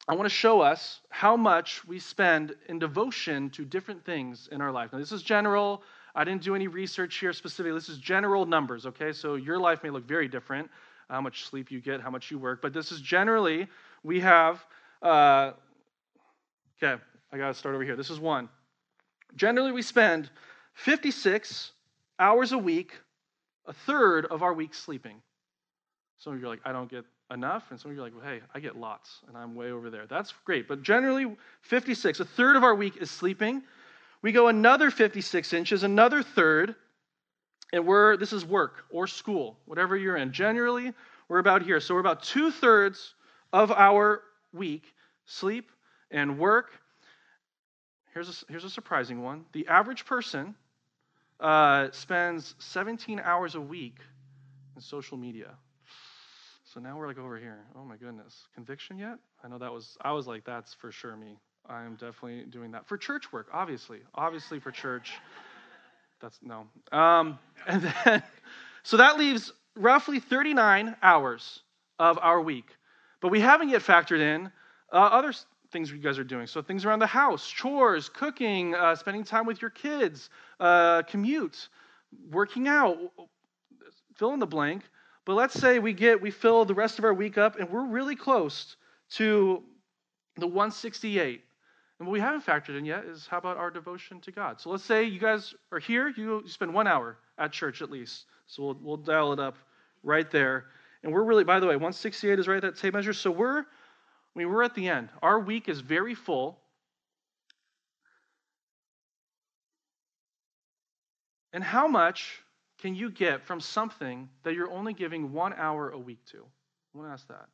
I 0.09 0.14
want 0.14 0.25
to 0.25 0.35
show 0.35 0.61
us 0.61 1.00
how 1.11 1.37
much 1.37 1.87
we 1.87 1.99
spend 1.99 2.54
in 2.68 2.78
devotion 2.78 3.50
to 3.50 3.64
different 3.64 4.04
things 4.04 4.49
in 4.50 4.61
our 4.61 4.73
life. 4.73 4.90
Now, 4.92 4.99
this 4.99 5.12
is 5.12 5.23
general. 5.23 5.83
I 6.14 6.25
didn't 6.25 6.42
do 6.42 6.54
any 6.54 6.66
research 6.66 7.18
here 7.18 7.33
specifically. 7.33 7.73
This 7.73 7.88
is 7.90 7.99
general 7.99 8.47
numbers, 8.47 8.87
okay? 8.87 9.12
So 9.12 9.37
your 9.37 9.59
life 9.59 9.83
may 9.83 9.90
look 9.90 10.09
very 10.09 10.26
different, 10.26 10.71
how 11.11 11.21
much 11.21 11.45
sleep 11.45 11.71
you 11.71 11.80
get, 11.80 12.00
how 12.00 12.11
much 12.11 12.30
you 12.30 12.38
work, 12.38 12.62
but 12.62 12.73
this 12.73 12.90
is 12.90 13.00
generally, 13.00 13.68
we 14.02 14.18
have, 14.21 14.64
uh, 15.02 15.52
okay, 16.83 17.00
I 17.30 17.38
got 17.38 17.49
to 17.49 17.54
start 17.54 17.75
over 17.75 17.85
here. 17.85 17.97
This 17.97 18.11
is 18.11 18.18
one. 18.18 18.49
Generally, 19.37 19.73
we 19.73 19.83
spend 19.83 20.30
56 20.78 21.73
hours 22.20 22.52
a 22.52 22.58
week, 22.58 22.92
a 23.66 23.73
third 23.73 24.26
of 24.26 24.42
our 24.42 24.52
week 24.52 24.75
sleeping. 24.75 25.20
Some 26.18 26.35
of 26.35 26.40
you 26.40 26.47
are 26.47 26.49
like, 26.49 26.61
I 26.64 26.73
don't 26.73 26.88
get 26.88 27.04
enough. 27.32 27.64
And 27.70 27.80
some 27.80 27.90
of 27.90 27.97
you 27.97 28.02
are 28.02 28.04
like, 28.04 28.14
well, 28.14 28.25
hey, 28.25 28.40
I 28.54 28.61
get 28.61 28.76
lots, 28.76 29.18
and 29.26 29.37
I'm 29.37 29.56
way 29.56 29.73
over 29.73 29.90
there. 29.90 30.06
That's 30.06 30.32
great. 30.44 30.68
But 30.68 30.82
generally, 30.82 31.37
56, 31.62 32.20
a 32.20 32.25
third 32.25 32.54
of 32.54 32.62
our 32.62 32.76
week 32.76 32.97
is 33.00 33.11
sleeping. 33.11 33.62
We 34.23 34.30
go 34.30 34.47
another 34.49 34.90
56 34.90 35.52
inches, 35.52 35.82
another 35.82 36.23
third, 36.23 36.76
and 37.73 37.85
we're, 37.85 38.16
this 38.16 38.32
is 38.32 38.44
work 38.44 38.85
or 38.90 39.08
school, 39.08 39.58
whatever 39.66 39.97
you're 39.97 40.16
in. 40.16 40.32
Generally, 40.32 40.94
we're 41.28 41.38
about 41.40 41.62
here. 41.62 41.80
So 41.80 41.94
we're 41.94 42.00
about 42.00 42.23
two 42.23 42.52
thirds 42.52 43.14
of 43.52 43.73
our 43.73 44.23
week 44.52 44.85
sleep 45.26 45.70
and 46.11 46.38
work. 46.38 46.70
Here's 48.14 48.28
a, 48.28 48.50
here's 48.50 48.64
a 48.64 48.70
surprising 48.70 49.23
one. 49.23 49.44
The 49.52 49.66
average 49.66 50.06
person 50.06 50.54
uh, 51.40 51.88
spends 51.92 52.54
17 52.59 53.21
hours 53.21 53.54
a 53.54 53.61
week 53.61 53.99
in 54.76 54.83
social 54.83 55.16
media. 55.16 55.54
So 56.64 56.80
now 56.80 56.99
we're 56.99 57.07
like 57.07 57.18
over 57.18 57.38
here. 57.38 57.64
Oh 57.76 57.85
my 57.85 57.97
goodness. 57.97 58.47
Conviction 58.54 58.99
yet? 58.99 59.18
I 59.42 59.49
know 59.49 59.59
that 59.59 59.73
was, 59.73 59.97
I 60.02 60.12
was 60.12 60.26
like, 60.26 60.45
that's 60.45 60.75
for 60.75 60.92
sure 60.92 61.16
me. 61.16 61.38
I 61.66 61.85
am 61.85 61.95
definitely 61.95 62.45
doing 62.50 62.73
that. 62.73 62.87
For 62.87 62.97
church 62.99 63.33
work, 63.33 63.49
obviously. 63.52 64.00
Obviously 64.14 64.59
for 64.61 64.71
church. 64.71 65.12
That's 66.21 66.38
no. 66.42 66.66
Um, 66.92 67.38
and 67.66 67.83
then, 68.04 68.23
so 68.83 68.97
that 68.97 69.18
leaves 69.18 69.52
roughly 69.76 70.21
39 70.21 70.97
hours 71.02 71.61
of 71.99 72.18
our 72.21 72.40
week. 72.40 72.66
But 73.21 73.30
we 73.30 73.40
haven't 73.40 73.68
yet 73.68 73.83
factored 73.83 74.21
in 74.21 74.50
uh, 74.92 74.97
other 74.97 75.33
things 75.71 75.90
you 75.90 75.99
guys 75.99 76.18
are 76.18 76.25
doing. 76.25 76.47
So 76.47 76.62
things 76.62 76.85
around 76.85 77.00
the 77.00 77.07
house, 77.07 77.49
chores, 77.49 78.09
cooking, 78.09 78.75
uh, 78.75 78.95
spending 78.95 79.25
time 79.25 79.47
with 79.47 79.61
your 79.61 79.71
kids, 79.71 80.30
uh, 80.61 81.03
commute, 81.03 81.69
working 82.31 82.69
out, 82.69 82.99
fill 84.17 84.33
in 84.33 84.41
the 84.41 84.47
blank. 84.47 84.83
But 85.25 85.35
let's 85.35 85.55
say 85.55 85.79
we 85.79 85.93
get 85.93 86.23
we 86.23 86.31
fill 86.31 86.65
the 86.65 86.75
rest 86.75 86.99
of 86.99 87.05
our 87.05 87.12
week 87.12 87.37
up 87.37 87.59
and 87.59 87.69
we're 87.71 87.87
really 87.87 88.17
close 88.17 88.77
to 89.11 89.62
the 90.37 90.47
168. 90.47 91.43
And 91.99 92.07
what 92.07 92.12
we 92.12 92.21
haven't 92.21 92.47
factored 92.47 92.79
in 92.79 92.85
yet 92.85 93.05
is 93.05 93.27
how 93.27 93.38
about 93.38 93.57
our 93.57 93.71
devotion 93.71 94.21
to 94.21 94.31
God? 94.31 94.61
So 94.61 94.71
let's 94.71 94.85
say 94.85 95.05
you 95.05 95.19
guys 95.19 95.55
are 95.73 95.81
here, 95.81 96.12
you, 96.17 96.45
spend 96.47 96.73
one 96.73 96.87
hour 96.87 97.19
at 97.38 97.53
church 97.53 97.83
at 97.83 97.91
least. 97.91 98.27
So 98.47 98.62
we'll, 98.62 98.79
we'll 98.81 98.97
dial 98.97 99.33
it 99.33 99.41
up 99.41 99.57
right 100.03 100.31
there. 100.31 100.67
And 101.03 101.12
we're 101.12 101.25
really, 101.25 101.45
by 101.45 101.61
the 101.61 101.67
way, 101.67 101.75
168 101.75 102.38
is 102.38 102.49
right 102.49 102.57
at 102.57 102.62
that 102.62 102.77
tape 102.77 102.95
measure. 102.95 103.12
So 103.12 103.31
we're 103.31 103.65
I 104.38 104.38
mean, 104.38 104.53
we're 104.53 104.62
at 104.62 104.75
the 104.77 104.88
end. 104.88 105.09
Our 105.21 105.41
week 105.41 105.69
is 105.69 105.81
very 105.81 106.15
full. 106.15 106.61
And 111.52 111.64
how 111.64 111.88
much 111.88 112.43
can 112.78 112.95
you 112.95 113.11
get 113.11 113.43
from 113.43 113.61
something 113.61 114.28
that 114.45 114.55
you're 114.55 114.71
only 114.71 114.93
giving 114.93 115.33
one 115.33 115.52
hour 115.55 115.90
a 115.90 115.99
week 115.99 116.25
to? 116.26 116.38
I 116.38 116.99
want 116.99 117.09
to 117.09 117.12
ask 117.12 117.28
that. 117.28 117.49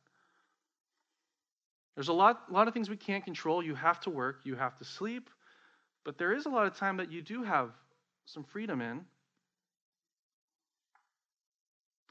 There's 1.95 2.09
a 2.09 2.13
lot, 2.13 2.43
a 2.49 2.53
lot 2.53 2.67
of 2.67 2.73
things 2.73 2.89
we 2.89 2.97
can't 2.97 3.23
control. 3.23 3.63
You 3.63 3.73
have 3.75 4.01
to 4.01 4.09
work, 4.09 4.41
you 4.43 4.55
have 4.55 4.77
to 4.77 4.85
sleep, 4.85 5.29
but 6.03 6.17
there 6.17 6.33
is 6.33 6.45
a 6.45 6.49
lot 6.49 6.67
of 6.67 6.75
time 6.75 6.97
that 6.97 7.11
you 7.11 7.21
do 7.21 7.43
have 7.43 7.71
some 8.25 8.43
freedom 8.43 8.81
in. 8.81 9.05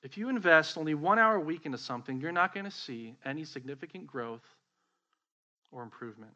If 0.02 0.18
you 0.18 0.28
invest 0.28 0.76
only 0.76 0.94
one 0.94 1.18
hour 1.18 1.36
a 1.36 1.40
week 1.40 1.64
into 1.64 1.78
something, 1.78 2.20
you're 2.20 2.32
not 2.32 2.52
going 2.52 2.64
to 2.64 2.70
see 2.70 3.14
any 3.24 3.44
significant 3.44 4.06
growth 4.06 4.44
or 5.72 5.82
improvement. 5.82 6.32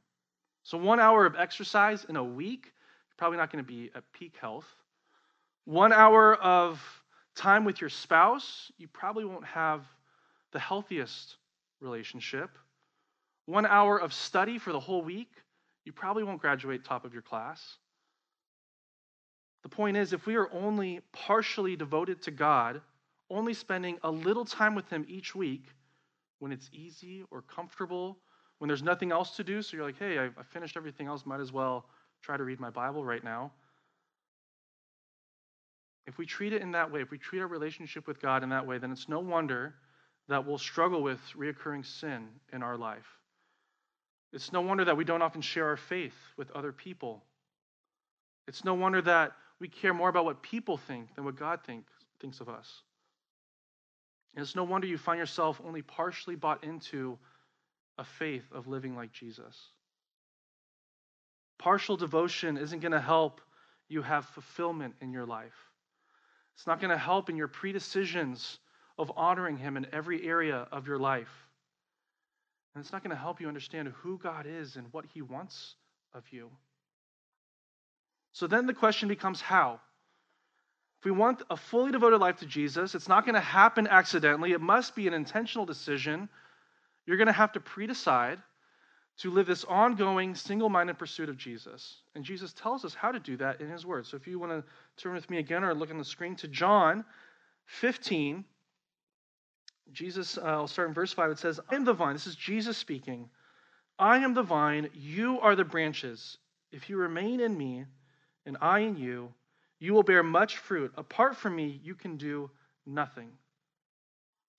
So, 0.63 0.79
one 0.79 1.01
hour 1.01 1.27
of 1.27 1.37
exercise 1.37 2.05
in 2.05 2.17
a 2.17 2.25
week, 2.25 2.65
you're 2.65 3.17
probably 3.17 3.39
not 3.39 3.53
going 3.53 3.65
to 3.65 3.69
be 3.69 3.91
at 3.95 4.05
peak 4.13 4.37
health. 4.41 4.67
One 5.69 5.93
hour 5.93 6.35
of 6.35 6.81
time 7.37 7.67
with 7.67 7.83
your 7.83 7.91
spouse, 7.91 8.73
you 8.79 8.89
probably 8.89 9.27
won't 9.27 9.45
have 9.45 9.85
the 10.53 10.59
healthiest 10.59 11.37
relationship. 11.83 12.49
One 13.45 13.67
hour 13.67 14.01
of 14.01 14.15
study 14.15 14.57
for 14.59 14.73
the 14.73 14.81
whole 14.81 15.03
week, 15.03 15.29
you 15.85 15.93
probably 15.93 16.23
won't 16.23 16.41
graduate 16.41 16.87
top 16.87 17.05
of 17.05 17.13
your 17.13 17.21
class. 17.21 17.77
The 19.63 19.69
point 19.69 19.99
is, 19.99 20.15
if 20.15 20.25
we 20.25 20.37
are 20.37 20.51
only 20.55 21.03
partially 21.13 21.77
devoted 21.77 22.23
to 22.23 22.31
God, 22.31 22.81
only 23.29 23.53
spending 23.53 23.99
a 24.03 24.11
little 24.11 24.47
time 24.47 24.75
with 24.75 24.89
Him 24.89 25.05
each 25.07 25.35
week, 25.35 25.67
when 26.39 26.51
it's 26.51 26.71
easy 26.73 27.25
or 27.31 27.43
comfortable, 27.43 28.17
when 28.57 28.69
there's 28.69 28.83
nothing 28.83 29.13
else 29.13 29.37
to 29.37 29.45
do, 29.45 29.61
so 29.61 29.77
you're 29.77 29.85
like, 29.85 29.99
hey, 29.99 30.19
I've 30.19 30.47
finished 30.47 30.79
everything 30.79 31.09
else, 31.09 31.27
might 31.27 31.41
as 31.41 31.53
well 31.53 31.85
try 32.23 32.39
to 32.39 32.45
read 32.45 32.59
my 32.59 32.71
Bible 32.71 33.05
right 33.05 33.23
now. 33.23 33.53
If 36.09 36.17
we 36.17 36.25
treat 36.25 36.55
it 36.55 36.63
in 36.63 36.71
that 36.71 36.91
way, 36.91 37.03
if 37.03 37.11
we 37.11 37.19
treat 37.19 37.41
our 37.41 37.47
relationship 37.47 38.07
with 38.07 38.19
God 38.19 38.43
in 38.43 38.49
that 38.49 38.67
way, 38.67 38.79
then 38.79 38.91
it's 38.91 39.11
no 39.11 39.21
wonder 39.21 39.75
that 40.29 40.47
we'll 40.47 40.57
struggle 40.57 41.03
with 41.03 41.21
reoccurring 41.37 41.85
sin 41.85 42.29
in 42.51 42.63
our 42.63 42.79
life. 42.79 43.07
It's 44.33 44.51
no 44.51 44.63
wonder 44.63 44.87
that 44.87 44.97
we 44.97 45.05
don't 45.05 45.21
often 45.21 45.43
share 45.43 45.67
our 45.67 45.77
faith 45.77 46.15
with 46.39 46.51
other 46.53 46.73
people. 46.73 47.23
It's 48.47 48.65
no 48.65 48.73
wonder 48.73 49.03
that 49.03 49.33
we 49.61 49.69
care 49.69 49.93
more 49.93 50.09
about 50.09 50.25
what 50.25 50.43
people 50.43 50.79
think 50.79 51.15
than 51.15 51.27
what 51.27 51.37
God 51.37 51.61
think, 51.67 51.85
thinks 52.21 52.41
of 52.41 52.49
us. 52.49 52.83
And 54.35 54.43
it's 54.43 54.57
no 54.57 54.65
wonder 54.65 54.87
you 54.87 54.97
find 54.97 55.19
yourself 55.19 55.61
only 55.63 55.83
partially 55.83 56.37
bought 56.37 56.65
into 56.65 57.19
a 57.99 58.05
faith 58.05 58.51
of 58.53 58.67
living 58.67 58.97
like 58.97 59.13
Jesus. 59.13 59.57
Partial 61.59 61.99
devotion 61.99 62.57
isn't 62.57 62.81
going 62.81 62.93
to 62.93 63.01
help 63.01 63.43
you 63.91 64.01
have 64.01 64.25
fulfillment 64.25 64.95
in 65.03 65.13
your 65.13 65.27
life. 65.27 65.68
It's 66.59 66.67
not 66.67 66.81
going 66.81 66.91
to 66.91 66.99
help 66.99 67.31
in 67.31 67.37
your 67.37 67.47
predecisions 67.47 68.59
of 68.99 69.13
honoring 69.17 69.59
Him 69.59 69.77
in 69.77 69.87
every 69.93 70.27
area 70.27 70.67
of 70.73 70.89
your 70.89 70.99
life. 70.99 71.31
And 72.75 72.83
it's 72.83 72.93
not 72.93 73.05
going 73.05 73.15
to 73.15 73.23
help 73.23 73.41
you 73.41 73.47
understand 73.47 73.87
who 73.99 74.19
God 74.19 74.45
is 74.45 74.75
and 74.75 74.89
what 74.91 75.05
He 75.15 75.23
wants 75.23 75.77
of 76.13 76.25
you. 76.33 76.51
So 78.33 78.49
then 78.49 78.67
the 78.67 78.75
question 78.75 79.09
becomes 79.09 79.41
how? 79.41 79.79
If 80.99 81.05
we 81.05 81.13
want 81.13 81.43
a 81.49 81.57
fully 81.57 81.93
devoted 81.93 82.19
life 82.19 82.39
to 82.39 82.47
Jesus, 82.47 82.97
it's 82.97 83.09
not 83.09 83.25
going 83.25 83.37
to 83.37 83.41
happen 83.41 83.87
accidentally. 83.87 84.51
It 84.51 84.61
must 84.61 84.97
be 84.97 85.07
an 85.07 85.15
intentional 85.15 85.65
decision. 85.65 86.29
You're 87.07 87.19
going 87.19 87.29
to 87.29 87.33
have 87.33 87.53
to 87.53 87.61
pre-decide 87.61 88.41
to 89.19 89.31
live 89.31 89.47
this 89.47 89.65
ongoing, 89.65 90.35
single 90.35 90.69
minded 90.69 90.99
pursuit 90.99 91.29
of 91.29 91.37
Jesus. 91.37 92.03
And 92.15 92.25
Jesus 92.25 92.53
tells 92.53 92.85
us 92.85 92.95
how 92.95 93.11
to 93.11 93.19
do 93.19 93.37
that 93.39 93.61
in 93.61 93.69
his 93.69 93.85
word. 93.85 94.07
So 94.07 94.17
if 94.17 94.27
you 94.27 94.39
want 94.39 94.53
to 94.53 94.65
turn 95.03 95.15
with 95.15 95.29
me 95.29 95.39
again 95.39 95.65
or 95.65 95.75
look 95.75 95.91
on 95.91 95.99
the 95.99 96.05
screen 96.05 96.37
to 96.37 96.49
John 96.49 97.05
15, 97.67 98.45
Jesus, 99.93 100.39
uh, 100.39 100.43
I'll 100.43 100.69
start 100.69 100.89
in 100.89 100.95
verse 100.95 101.13
5. 101.13 101.33
It 101.33 101.39
says, 101.39 101.59
I 101.69 101.75
am 101.75 101.85
the 101.85 101.93
vine. 101.93 102.13
This 102.13 102.27
is 102.27 102.37
Jesus 102.37 102.77
speaking. 102.77 103.29
I 103.99 104.19
am 104.19 104.35
the 104.35 104.43
vine. 104.43 104.89
You 104.95 105.41
are 105.41 105.57
the 105.57 105.65
branches. 105.65 106.39
If 106.71 106.89
you 106.89 106.97
remain 106.97 107.41
in 107.41 107.57
me 107.57 107.87
and 108.47 108.57
I 108.61 108.81
in 108.81 108.97
you, 108.97 109.33
you 109.81 109.95
will 109.95 110.05
bear 110.05 110.23
much 110.23 110.59
fruit. 110.59 110.93
Apart 110.97 111.37
from 111.37 111.57
me, 111.57 111.81
you 111.83 111.95
can 111.95 112.17
do 112.17 112.51
nothing. 112.87 113.31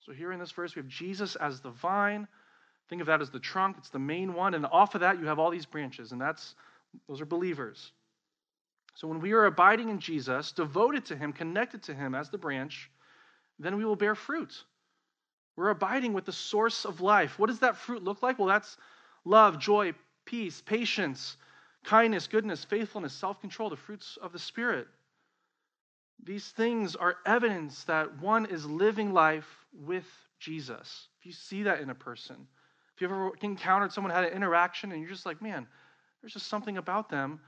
So, 0.00 0.12
here 0.12 0.32
in 0.32 0.38
this 0.38 0.50
verse, 0.50 0.74
we 0.74 0.80
have 0.80 0.88
Jesus 0.88 1.36
as 1.36 1.60
the 1.60 1.70
vine. 1.70 2.26
Think 2.90 3.00
of 3.00 3.06
that 3.06 3.22
as 3.22 3.30
the 3.30 3.38
trunk, 3.38 3.76
it's 3.78 3.90
the 3.90 4.00
main 4.00 4.34
one. 4.34 4.52
And 4.52 4.66
off 4.66 4.96
of 4.96 5.02
that, 5.02 5.20
you 5.20 5.26
have 5.26 5.38
all 5.38 5.50
these 5.50 5.64
branches, 5.64 6.10
and 6.10 6.20
that's 6.20 6.56
those 7.08 7.20
are 7.20 7.26
believers. 7.26 7.92
So, 8.96 9.06
when 9.06 9.20
we 9.20 9.30
are 9.30 9.44
abiding 9.44 9.90
in 9.90 10.00
Jesus, 10.00 10.50
devoted 10.50 11.04
to 11.06 11.16
Him, 11.16 11.32
connected 11.32 11.84
to 11.84 11.94
Him 11.94 12.16
as 12.16 12.30
the 12.30 12.36
branch, 12.36 12.90
then 13.60 13.76
we 13.76 13.84
will 13.84 13.94
bear 13.94 14.16
fruit. 14.16 14.64
We're 15.54 15.70
abiding 15.70 16.14
with 16.14 16.24
the 16.24 16.32
source 16.32 16.84
of 16.84 17.00
life. 17.00 17.38
What 17.38 17.46
does 17.46 17.60
that 17.60 17.76
fruit 17.76 18.02
look 18.02 18.24
like? 18.24 18.40
Well, 18.40 18.48
that's 18.48 18.76
love, 19.24 19.60
joy, 19.60 19.94
peace, 20.24 20.60
patience, 20.60 21.36
kindness, 21.84 22.26
goodness, 22.26 22.64
faithfulness, 22.64 23.12
self 23.12 23.40
control, 23.40 23.70
the 23.70 23.76
fruits 23.76 24.18
of 24.20 24.32
the 24.32 24.38
Spirit. 24.40 24.88
These 26.24 26.48
things 26.48 26.96
are 26.96 27.18
evidence 27.24 27.84
that 27.84 28.20
one 28.20 28.46
is 28.46 28.66
living 28.66 29.12
life 29.12 29.64
with 29.72 30.06
Jesus. 30.40 31.06
If 31.20 31.26
you 31.26 31.32
see 31.32 31.62
that 31.62 31.80
in 31.80 31.90
a 31.90 31.94
person, 31.94 32.48
if 33.00 33.08
you 33.08 33.14
ever 33.14 33.30
encountered 33.40 33.92
someone 33.92 34.12
had 34.12 34.24
an 34.24 34.34
interaction 34.34 34.92
and 34.92 35.00
you're 35.00 35.08
just 35.08 35.24
like, 35.24 35.40
man, 35.40 35.66
there's 36.20 36.34
just 36.34 36.48
something 36.48 36.76
about 36.76 37.08
them, 37.08 37.40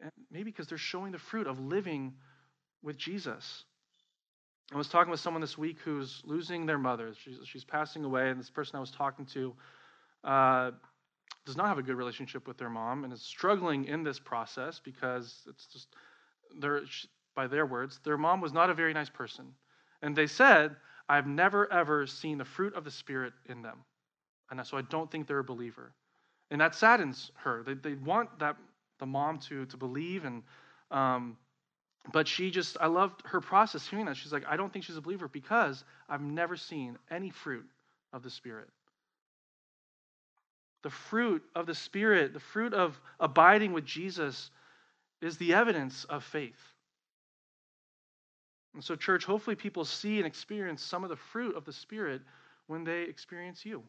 and 0.00 0.10
maybe 0.28 0.50
because 0.50 0.66
they're 0.66 0.76
showing 0.76 1.12
the 1.12 1.20
fruit 1.20 1.46
of 1.46 1.60
living 1.60 2.14
with 2.82 2.96
Jesus. 2.98 3.62
I 4.74 4.76
was 4.76 4.88
talking 4.88 5.12
with 5.12 5.20
someone 5.20 5.40
this 5.40 5.56
week 5.56 5.76
who's 5.84 6.20
losing 6.24 6.66
their 6.66 6.78
mother. 6.78 7.14
She's, 7.22 7.38
she's 7.44 7.62
passing 7.62 8.04
away, 8.04 8.30
and 8.30 8.40
this 8.40 8.50
person 8.50 8.74
I 8.74 8.80
was 8.80 8.90
talking 8.90 9.24
to 9.26 9.54
uh, 10.24 10.70
does 11.46 11.56
not 11.56 11.68
have 11.68 11.78
a 11.78 11.82
good 11.84 11.94
relationship 11.94 12.48
with 12.48 12.58
their 12.58 12.70
mom 12.70 13.04
and 13.04 13.12
is 13.12 13.22
struggling 13.22 13.84
in 13.84 14.02
this 14.02 14.18
process 14.18 14.80
because 14.84 15.42
it's 15.48 15.66
just 15.66 15.94
they're 16.58 16.82
by 17.36 17.46
their 17.46 17.66
words, 17.66 18.00
their 18.04 18.18
mom 18.18 18.40
was 18.40 18.52
not 18.52 18.68
a 18.68 18.74
very 18.74 18.92
nice 18.92 19.08
person. 19.08 19.54
And 20.02 20.16
they 20.16 20.26
said, 20.26 20.74
I've 21.08 21.28
never 21.28 21.72
ever 21.72 22.04
seen 22.08 22.38
the 22.38 22.44
fruit 22.44 22.74
of 22.74 22.82
the 22.82 22.90
Spirit 22.90 23.32
in 23.46 23.62
them. 23.62 23.84
And 24.52 24.66
so 24.66 24.76
I 24.76 24.82
don't 24.82 25.10
think 25.10 25.26
they're 25.26 25.38
a 25.38 25.44
believer. 25.44 25.92
And 26.50 26.60
that 26.60 26.74
saddens 26.74 27.30
her. 27.36 27.62
They, 27.64 27.74
they 27.74 27.94
want 27.94 28.38
that 28.40 28.56
the 28.98 29.06
mom 29.06 29.38
to, 29.38 29.66
to 29.66 29.76
believe 29.76 30.24
and 30.24 30.42
um, 30.90 31.36
but 32.12 32.28
she 32.28 32.50
just 32.50 32.76
i 32.80 32.86
loved 32.86 33.22
her 33.24 33.40
process 33.40 33.86
hearing 33.86 34.06
that 34.06 34.16
she's 34.16 34.32
like 34.32 34.44
i 34.48 34.56
don't 34.56 34.72
think 34.72 34.84
she's 34.84 34.96
a 34.96 35.00
believer 35.00 35.26
because 35.26 35.82
i've 36.08 36.20
never 36.20 36.56
seen 36.56 36.98
any 37.10 37.30
fruit 37.30 37.66
of 38.12 38.22
the 38.22 38.30
spirit 38.30 38.68
the 40.82 40.90
fruit 40.90 41.42
of 41.56 41.66
the 41.66 41.74
spirit 41.74 42.32
the 42.32 42.40
fruit 42.40 42.74
of 42.74 43.00
abiding 43.18 43.72
with 43.72 43.84
jesus 43.84 44.50
is 45.20 45.36
the 45.38 45.54
evidence 45.54 46.04
of 46.04 46.22
faith 46.22 46.72
and 48.74 48.82
so, 48.82 48.96
church, 48.96 49.24
hopefully 49.24 49.56
people 49.56 49.84
see 49.84 50.18
and 50.18 50.26
experience 50.26 50.82
some 50.82 51.04
of 51.04 51.10
the 51.10 51.16
fruit 51.16 51.56
of 51.56 51.64
the 51.64 51.72
Spirit 51.72 52.22
when 52.68 52.84
they 52.84 53.02
experience 53.02 53.66
you. 53.66 53.82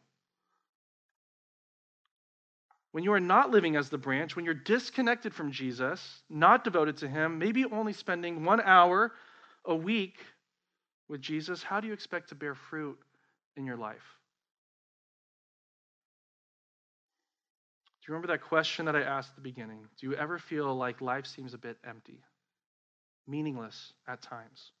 When 2.94 3.02
you 3.02 3.12
are 3.12 3.20
not 3.20 3.50
living 3.50 3.74
as 3.74 3.90
the 3.90 3.98
branch, 3.98 4.36
when 4.36 4.44
you're 4.44 4.54
disconnected 4.54 5.34
from 5.34 5.50
Jesus, 5.50 6.22
not 6.30 6.62
devoted 6.62 6.98
to 6.98 7.08
Him, 7.08 7.40
maybe 7.40 7.64
only 7.64 7.92
spending 7.92 8.44
one 8.44 8.60
hour 8.60 9.10
a 9.64 9.74
week 9.74 10.14
with 11.08 11.20
Jesus, 11.20 11.64
how 11.64 11.80
do 11.80 11.88
you 11.88 11.92
expect 11.92 12.28
to 12.28 12.36
bear 12.36 12.54
fruit 12.54 12.96
in 13.56 13.66
your 13.66 13.76
life? 13.76 14.04
Do 18.00 18.12
you 18.12 18.14
remember 18.14 18.32
that 18.32 18.42
question 18.42 18.84
that 18.84 18.94
I 18.94 19.02
asked 19.02 19.30
at 19.30 19.34
the 19.34 19.42
beginning? 19.42 19.88
Do 20.00 20.06
you 20.06 20.14
ever 20.14 20.38
feel 20.38 20.72
like 20.72 21.00
life 21.00 21.26
seems 21.26 21.52
a 21.52 21.58
bit 21.58 21.78
empty? 21.84 22.22
meaningless 23.26 23.92
at 24.06 24.22
times. 24.22 24.72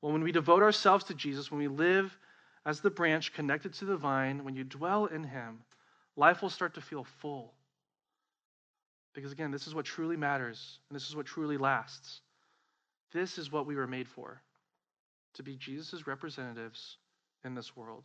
Well, 0.00 0.12
when 0.12 0.22
we 0.22 0.32
devote 0.32 0.62
ourselves 0.62 1.04
to 1.04 1.14
Jesus, 1.14 1.50
when 1.50 1.58
we 1.58 1.68
live 1.68 2.16
as 2.64 2.80
the 2.80 2.90
branch 2.90 3.32
connected 3.32 3.72
to 3.74 3.84
the 3.84 3.96
vine, 3.96 4.44
when 4.44 4.54
you 4.54 4.64
dwell 4.64 5.06
in 5.06 5.24
Him, 5.24 5.60
life 6.18 6.42
will 6.42 6.50
start 6.50 6.74
to 6.74 6.80
feel 6.80 7.04
full. 7.22 7.54
Because 9.14 9.32
again, 9.32 9.50
this 9.50 9.66
is 9.66 9.74
what 9.74 9.86
truly 9.86 10.16
matters, 10.16 10.78
and 10.88 10.96
this 10.96 11.08
is 11.08 11.16
what 11.16 11.26
truly 11.26 11.56
lasts. 11.56 12.20
This 13.12 13.38
is 13.38 13.50
what 13.50 13.66
we 13.66 13.76
were 13.76 13.86
made 13.86 14.08
for 14.08 14.42
to 15.34 15.42
be 15.42 15.56
Jesus' 15.56 16.06
representatives 16.06 16.96
in 17.44 17.54
this 17.54 17.76
world. 17.76 18.04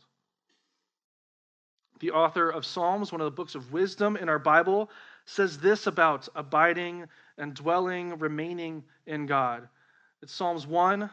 The 2.00 2.12
author 2.12 2.48
of 2.48 2.64
Psalms, 2.64 3.12
one 3.12 3.20
of 3.20 3.24
the 3.24 3.30
books 3.30 3.54
of 3.54 3.72
wisdom 3.72 4.16
in 4.16 4.28
our 4.28 4.38
Bible, 4.38 4.90
says 5.26 5.58
this 5.58 5.86
about 5.86 6.28
abiding 6.34 7.06
and 7.38 7.54
dwelling, 7.54 8.18
remaining 8.18 8.84
in 9.06 9.26
God. 9.26 9.68
It's 10.22 10.32
Psalms 10.32 10.66
1, 10.66 11.10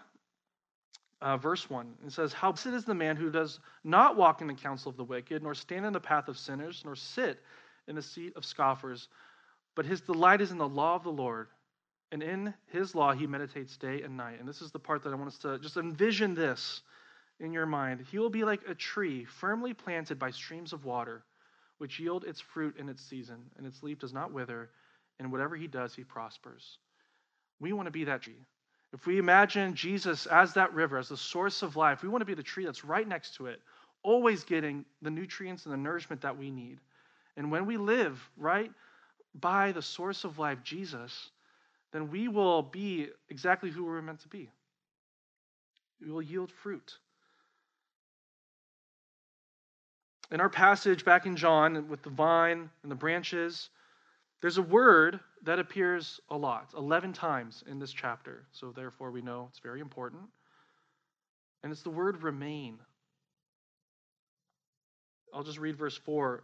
uh, 1.21 1.37
verse 1.37 1.69
1. 1.69 1.93
It 2.05 2.11
says, 2.11 2.33
How 2.33 2.51
blessed 2.51 2.67
is 2.67 2.85
the 2.85 2.95
man 2.95 3.15
who 3.15 3.29
does 3.29 3.59
not 3.83 4.17
walk 4.17 4.41
in 4.41 4.47
the 4.47 4.53
counsel 4.53 4.89
of 4.89 4.97
the 4.97 5.03
wicked, 5.03 5.43
nor 5.43 5.53
stand 5.53 5.85
in 5.85 5.93
the 5.93 5.99
path 5.99 6.27
of 6.27 6.37
sinners, 6.37 6.81
nor 6.83 6.95
sit 6.95 7.39
in 7.87 7.95
the 7.95 8.01
seat 8.01 8.33
of 8.35 8.45
scoffers, 8.45 9.07
but 9.75 9.85
his 9.85 10.01
delight 10.01 10.41
is 10.41 10.51
in 10.51 10.57
the 10.57 10.67
law 10.67 10.95
of 10.95 11.03
the 11.03 11.11
Lord. 11.11 11.47
And 12.11 12.21
in 12.21 12.53
his 12.67 12.93
law 12.93 13.13
he 13.13 13.25
meditates 13.25 13.77
day 13.77 14.01
and 14.01 14.17
night. 14.17 14.39
And 14.39 14.47
this 14.47 14.61
is 14.61 14.71
the 14.71 14.79
part 14.79 15.03
that 15.03 15.13
I 15.13 15.15
want 15.15 15.29
us 15.29 15.37
to 15.39 15.59
just 15.59 15.77
envision 15.77 16.35
this 16.35 16.81
in 17.39 17.53
your 17.53 17.65
mind. 17.65 18.05
He 18.11 18.19
will 18.19 18.29
be 18.29 18.43
like 18.43 18.61
a 18.67 18.75
tree 18.75 19.25
firmly 19.25 19.73
planted 19.73 20.19
by 20.19 20.31
streams 20.31 20.73
of 20.73 20.83
water, 20.83 21.23
which 21.77 21.99
yield 21.99 22.25
its 22.25 22.41
fruit 22.41 22.75
in 22.77 22.89
its 22.89 23.03
season, 23.03 23.49
and 23.57 23.65
its 23.65 23.81
leaf 23.81 23.99
does 23.99 24.13
not 24.13 24.33
wither, 24.33 24.69
and 25.19 25.31
whatever 25.31 25.55
he 25.55 25.67
does, 25.67 25.95
he 25.95 26.03
prospers. 26.03 26.77
We 27.59 27.73
want 27.73 27.87
to 27.87 27.91
be 27.91 28.03
that 28.05 28.23
tree. 28.23 28.45
If 28.93 29.05
we 29.05 29.17
imagine 29.17 29.73
Jesus 29.73 30.25
as 30.25 30.53
that 30.53 30.73
river, 30.73 30.97
as 30.97 31.09
the 31.09 31.17
source 31.17 31.61
of 31.61 31.75
life, 31.75 32.03
we 32.03 32.09
want 32.09 32.21
to 32.21 32.25
be 32.25 32.33
the 32.33 32.43
tree 32.43 32.65
that's 32.65 32.83
right 32.83 33.07
next 33.07 33.35
to 33.35 33.45
it, 33.45 33.61
always 34.03 34.43
getting 34.43 34.85
the 35.01 35.09
nutrients 35.09 35.65
and 35.65 35.73
the 35.73 35.77
nourishment 35.77 36.21
that 36.21 36.37
we 36.37 36.51
need. 36.51 36.79
And 37.37 37.51
when 37.51 37.65
we 37.65 37.77
live 37.77 38.21
right 38.37 38.71
by 39.33 39.71
the 39.71 39.81
source 39.81 40.25
of 40.25 40.39
life, 40.39 40.59
Jesus, 40.63 41.29
then 41.93 42.11
we 42.11 42.27
will 42.27 42.61
be 42.61 43.07
exactly 43.29 43.69
who 43.69 43.85
we're 43.85 44.01
meant 44.01 44.21
to 44.21 44.27
be. 44.27 44.49
We 46.01 46.11
will 46.11 46.21
yield 46.21 46.51
fruit. 46.51 46.97
In 50.31 50.39
our 50.39 50.49
passage 50.49 51.05
back 51.05 51.25
in 51.25 51.35
John 51.35 51.89
with 51.89 52.01
the 52.03 52.09
vine 52.09 52.69
and 52.83 52.91
the 52.91 52.95
branches, 52.95 53.69
there's 54.41 54.57
a 54.57 54.63
word 54.63 55.19
that 55.43 55.59
appears 55.59 56.19
a 56.29 56.37
lot, 56.37 56.73
11 56.75 57.13
times 57.13 57.63
in 57.67 57.79
this 57.79 57.91
chapter. 57.91 58.45
So 58.51 58.71
therefore, 58.71 59.11
we 59.11 59.21
know 59.21 59.47
it's 59.49 59.59
very 59.59 59.79
important. 59.79 60.23
And 61.63 61.71
it's 61.71 61.83
the 61.83 61.91
word 61.91 62.23
remain. 62.23 62.79
I'll 65.33 65.43
just 65.43 65.59
read 65.59 65.77
verse 65.77 65.97
4. 65.97 66.43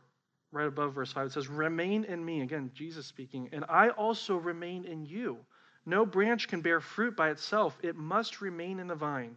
right 0.52 0.68
above 0.68 0.94
verse 0.94 1.12
5, 1.12 1.28
it 1.28 1.32
says, 1.34 1.48
Remain 1.48 2.04
in 2.04 2.24
me. 2.24 2.42
Again, 2.42 2.72
Jesus 2.74 3.08
speaking, 3.08 3.50
and 3.52 3.66
I 3.68 3.90
also 3.90 4.38
remain 4.38 4.86
in 4.86 5.06
you. 5.06 5.38
No 5.86 6.06
branch 6.06 6.48
can 6.48 6.62
bear 6.62 6.80
fruit 6.80 7.16
by 7.16 7.32
itself, 7.32 7.78
it 7.82 7.96
must 7.96 8.42
remain 8.42 8.80
in 8.80 8.88
the 8.88 8.96
vine. 8.96 9.36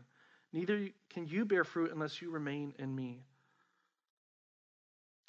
Neither 0.53 0.89
can 1.09 1.27
you 1.27 1.45
bear 1.45 1.65
fruit 1.65 1.93
unless 1.93 2.21
you 2.21 2.31
remain 2.31 2.75
in 2.79 2.95
me. 2.95 3.23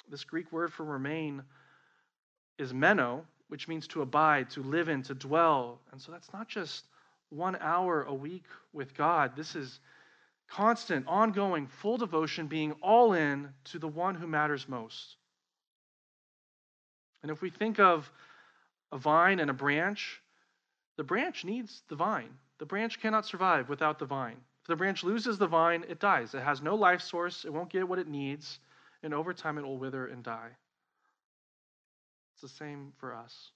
This 0.08 0.24
Greek 0.24 0.50
word 0.50 0.72
for 0.72 0.84
remain 0.84 1.44
is 2.62 2.72
meno, 2.72 3.24
which 3.48 3.68
means 3.68 3.86
to 3.88 4.00
abide, 4.00 4.48
to 4.50 4.62
live 4.62 4.88
in, 4.88 5.02
to 5.02 5.14
dwell. 5.14 5.78
And 5.92 6.00
so 6.00 6.10
that's 6.10 6.32
not 6.32 6.48
just 6.48 6.86
one 7.28 7.56
hour 7.60 8.04
a 8.04 8.14
week 8.14 8.44
with 8.72 8.96
God. 8.96 9.36
This 9.36 9.54
is 9.54 9.78
constant, 10.48 11.06
ongoing, 11.06 11.66
full 11.66 11.98
devotion, 11.98 12.46
being 12.46 12.72
all 12.80 13.12
in 13.12 13.50
to 13.64 13.78
the 13.78 13.88
one 13.88 14.14
who 14.14 14.26
matters 14.26 14.68
most. 14.68 15.16
And 17.22 17.30
if 17.30 17.42
we 17.42 17.50
think 17.50 17.78
of 17.78 18.10
a 18.90 18.98
vine 18.98 19.40
and 19.40 19.50
a 19.50 19.54
branch, 19.54 20.20
the 20.96 21.04
branch 21.04 21.44
needs 21.44 21.82
the 21.88 21.96
vine. 21.96 22.30
The 22.58 22.66
branch 22.66 23.00
cannot 23.00 23.26
survive 23.26 23.68
without 23.68 23.98
the 23.98 24.06
vine. 24.06 24.36
If 24.62 24.68
the 24.68 24.76
branch 24.76 25.02
loses 25.02 25.38
the 25.38 25.46
vine, 25.46 25.84
it 25.88 25.98
dies. 25.98 26.34
It 26.34 26.42
has 26.42 26.62
no 26.62 26.74
life 26.74 27.00
source, 27.00 27.44
it 27.44 27.52
won't 27.52 27.70
get 27.70 27.88
what 27.88 27.98
it 27.98 28.08
needs, 28.08 28.60
and 29.02 29.12
over 29.12 29.32
time 29.32 29.58
it 29.58 29.64
will 29.64 29.78
wither 29.78 30.06
and 30.06 30.22
die. 30.22 30.50
The 32.42 32.48
same 32.48 32.92
for 32.98 33.14
us. 33.14 33.50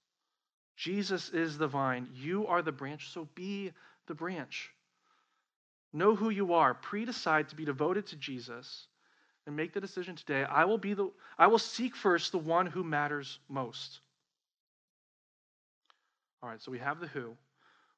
Jesus 0.77 1.29
is 1.29 1.57
the 1.57 1.67
vine. 1.67 2.07
You 2.13 2.47
are 2.47 2.61
the 2.61 2.71
branch, 2.71 3.09
so 3.09 3.27
be 3.35 3.73
the 4.07 4.13
branch. 4.13 4.69
Know 5.91 6.15
who 6.15 6.29
you 6.29 6.53
are. 6.53 6.73
Pre 6.73 7.03
decide 7.03 7.49
to 7.49 7.55
be 7.55 7.65
devoted 7.65 8.07
to 8.07 8.15
Jesus 8.15 8.87
and 9.45 9.57
make 9.57 9.73
the 9.73 9.81
decision 9.81 10.15
today. 10.15 10.43
I 10.43 10.65
will 10.65 10.77
be 10.77 10.93
the 10.93 11.11
I 11.37 11.47
will 11.47 11.59
seek 11.59 11.95
first 11.95 12.31
the 12.31 12.37
one 12.37 12.65
who 12.65 12.83
matters 12.83 13.39
most. 13.49 13.99
All 16.41 16.49
right, 16.49 16.61
so 16.61 16.71
we 16.71 16.79
have 16.79 17.01
the 17.01 17.07
who. 17.07 17.35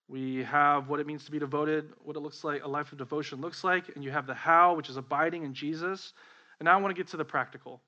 We 0.08 0.44
have 0.46 0.90
what 0.90 1.00
it 1.00 1.06
means 1.06 1.26
to 1.26 1.32
be 1.32 1.38
devoted, 1.38 1.94
what 2.04 2.16
it 2.16 2.22
looks 2.22 2.44
like, 2.44 2.64
a 2.64 2.68
life 2.68 2.92
of 2.92 2.98
devotion 2.98 3.42
looks 3.42 3.64
like, 3.64 3.90
and 3.94 4.04
you 4.04 4.10
have 4.10 4.26
the 4.26 4.34
how, 4.34 4.74
which 4.76 4.90
is 4.90 4.98
abiding 4.98 5.44
in 5.44 5.54
Jesus. 5.54 6.14
And 6.60 6.66
now 6.66 6.74
I 6.74 6.82
want 6.82 6.96
to 6.96 7.00
get 7.00 7.12
to 7.12 7.18
the 7.18 7.26
practical. 7.26 7.80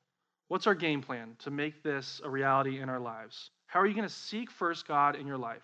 What's 0.52 0.68
our 0.68 0.76
game 0.76 1.02
plan 1.02 1.38
to 1.46 1.50
make 1.50 1.82
this 1.82 2.20
a 2.26 2.30
reality 2.30 2.82
in 2.82 2.90
our 2.90 3.00
lives? 3.00 3.52
How 3.68 3.80
are 3.80 3.86
you 3.86 3.94
going 3.94 4.06
to 4.06 4.14
seek 4.14 4.52
first 4.52 4.86
God 4.86 5.16
in 5.16 5.26
your 5.26 5.38
life? 5.38 5.64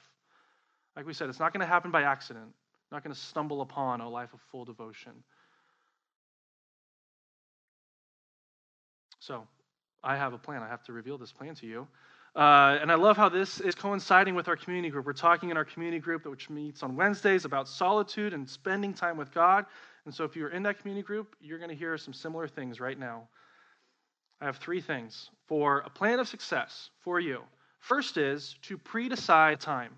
Like 0.96 1.06
we 1.06 1.12
said, 1.12 1.28
it's 1.28 1.42
not 1.42 1.52
going 1.52 1.60
to 1.60 1.68
happen 1.68 1.92
by 1.92 2.04
accident 2.04 2.46
You're 2.46 2.96
not 2.96 3.04
going 3.04 3.14
to 3.14 3.20
stumble 3.20 3.60
upon 3.60 4.00
a 4.00 4.08
life 4.08 4.34
of 4.34 4.40
full 4.50 4.64
devotion. 4.64 5.12
So, 9.20 9.46
I 10.06 10.16
have 10.16 10.32
a 10.32 10.38
plan. 10.38 10.64
I 10.64 10.70
have 10.70 10.84
to 10.84 10.94
reveal 10.94 11.18
this 11.18 11.34
plan 11.34 11.54
to 11.56 11.68
you. 11.68 11.86
Uh, 12.34 12.78
and 12.82 12.90
I 12.90 12.96
love 12.96 13.18
how 13.18 13.28
this 13.28 13.60
is 13.60 13.76
coinciding 13.76 14.36
with 14.36 14.48
our 14.48 14.56
community 14.56 14.90
group. 14.90 15.06
We're 15.06 15.12
talking 15.12 15.50
in 15.50 15.58
our 15.58 15.66
community 15.66 16.00
group, 16.00 16.26
which 16.26 16.50
meets 16.50 16.82
on 16.82 16.96
Wednesdays, 16.96 17.44
about 17.44 17.68
solitude 17.68 18.34
and 18.34 18.50
spending 18.50 18.94
time 18.94 19.18
with 19.18 19.34
God. 19.34 19.66
And 20.06 20.16
so, 20.16 20.24
if 20.24 20.38
you're 20.38 20.52
in 20.52 20.64
that 20.64 20.80
community 20.80 21.06
group, 21.06 21.36
you're 21.42 21.60
going 21.60 21.72
to 21.72 21.76
hear 21.76 21.98
some 21.98 22.14
similar 22.14 22.48
things 22.48 22.80
right 22.80 22.98
now. 22.98 23.28
I 24.40 24.46
have 24.46 24.58
three 24.58 24.82
things 24.82 25.30
for 25.48 25.80
a 25.80 25.90
plan 25.90 26.20
of 26.20 26.28
success 26.28 26.90
for 27.02 27.20
you. 27.20 27.42
First 27.80 28.18
is 28.18 28.56
to 28.64 28.78
pre 28.78 29.10
decide 29.10 29.60
time. 29.60 29.94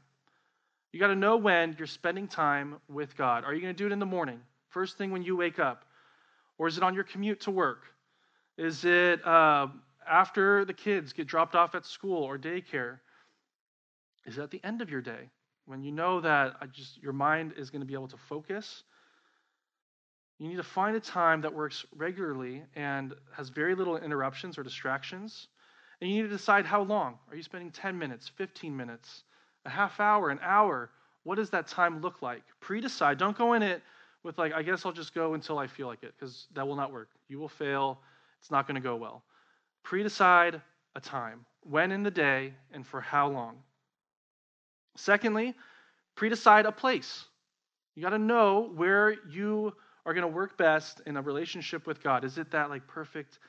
You 0.92 1.00
got 1.00 1.08
to 1.08 1.16
know 1.16 1.38
when 1.38 1.76
you're 1.78 1.88
spending 1.88 2.28
time 2.28 2.78
with 2.88 3.16
God. 3.16 3.44
Are 3.44 3.54
you 3.54 3.62
going 3.62 3.74
to 3.74 3.78
do 3.78 3.86
it 3.86 3.92
in 3.92 4.00
the 4.00 4.06
morning, 4.06 4.40
first 4.70 4.98
thing 4.98 5.12
when 5.12 5.24
you 5.24 5.36
wake 5.36 5.60
up? 5.60 5.86
Or 6.58 6.68
is 6.68 6.78
it 6.78 6.84
on 6.84 6.96
your 6.96 7.04
commute 7.04 7.42
to 7.42 7.52
work? 7.52 7.84
Is 8.58 8.84
it 8.86 9.26
uh, 9.26 9.68
after 10.10 10.66
the 10.66 10.74
kids 10.74 11.14
get 11.14 11.28
dropped 11.28 11.56
off 11.56 11.76
at 11.76 11.86
school 11.86 12.24
or 12.24 12.38
daycare? 12.38 13.00
Is 14.26 14.38
it 14.38 14.42
at 14.42 14.52
the 14.52 14.62
end 14.64 14.82
of 14.82 14.90
your 14.90 15.02
day 15.02 15.30
when 15.66 15.84
you 15.84 15.92
know 15.92 16.22
that 16.22 16.72
just 16.74 17.02
your 17.02 17.14
mind 17.14 17.54
is 17.56 17.70
going 17.70 17.82
to 17.82 17.86
be 17.88 17.94
able 17.94 18.10
to 18.10 18.18
focus? 18.18 18.84
You 20.40 20.48
need 20.48 20.58
to 20.58 20.64
find 20.64 20.96
a 20.96 21.02
time 21.02 21.42
that 21.42 21.54
works 21.54 21.86
regularly 21.96 22.64
and 22.76 23.14
has 23.34 23.50
very 23.50 23.76
little 23.76 23.98
interruptions 23.98 24.58
or 24.58 24.64
distractions. 24.64 25.48
And 26.02 26.10
you 26.10 26.24
need 26.24 26.30
to 26.30 26.36
decide 26.36 26.66
how 26.66 26.82
long. 26.82 27.20
Are 27.30 27.36
you 27.36 27.44
spending 27.44 27.72
10 27.72 27.98
minutes, 27.98 28.32
15 28.38 28.76
minutes? 28.76 29.24
a 29.66 29.70
half 29.70 30.00
hour, 30.00 30.30
an 30.30 30.40
hour. 30.42 30.90
What 31.24 31.36
does 31.36 31.50
that 31.52 31.68
time 31.68 32.02
look 32.02 32.22
like? 32.22 32.44
Pre 32.60 32.82
decide. 32.82 33.18
Don't 33.18 33.38
go 33.38 33.54
in 33.54 33.62
it 33.64 33.82
with, 34.24 34.38
like, 34.38 34.54
I 34.54 34.64
guess 34.64 34.86
I'll 34.86 34.92
just 34.92 35.14
go 35.14 35.34
until 35.34 35.58
I 35.58 35.68
feel 35.68 35.88
like 35.88 36.04
it, 36.04 36.14
because 36.18 36.48
that 36.54 36.68
will 36.68 36.76
not 36.76 36.92
work. 36.92 37.10
You 37.28 37.40
will 37.40 37.50
fail. 37.50 38.00
It's 38.40 38.52
not 38.52 38.68
going 38.68 38.76
to 38.76 38.82
go 38.82 38.96
well. 38.96 39.24
Pre 39.84 40.04
decide 40.04 40.62
a 40.96 41.02
time. 41.02 41.46
When 41.64 41.92
in 41.92 42.04
the 42.04 42.12
day 42.12 42.54
and 42.72 42.86
for 42.86 43.02
how 43.02 43.30
long? 43.30 43.58
Secondly, 44.96 45.56
pre 46.16 46.30
decide 46.30 46.66
a 46.66 46.72
place. 46.72 47.26
You 47.96 48.04
got 48.04 48.12
to 48.12 48.18
know 48.18 48.72
where 48.76 49.16
you 49.30 49.74
are 50.06 50.14
going 50.14 50.28
to 50.28 50.34
work 50.34 50.58
best 50.58 51.02
in 51.06 51.18
a 51.18 51.22
relationship 51.22 51.88
with 51.88 52.02
God. 52.02 52.24
Is 52.24 52.38
it 52.38 52.52
that 52.52 52.70
like 52.70 52.88
perfect 52.88 53.40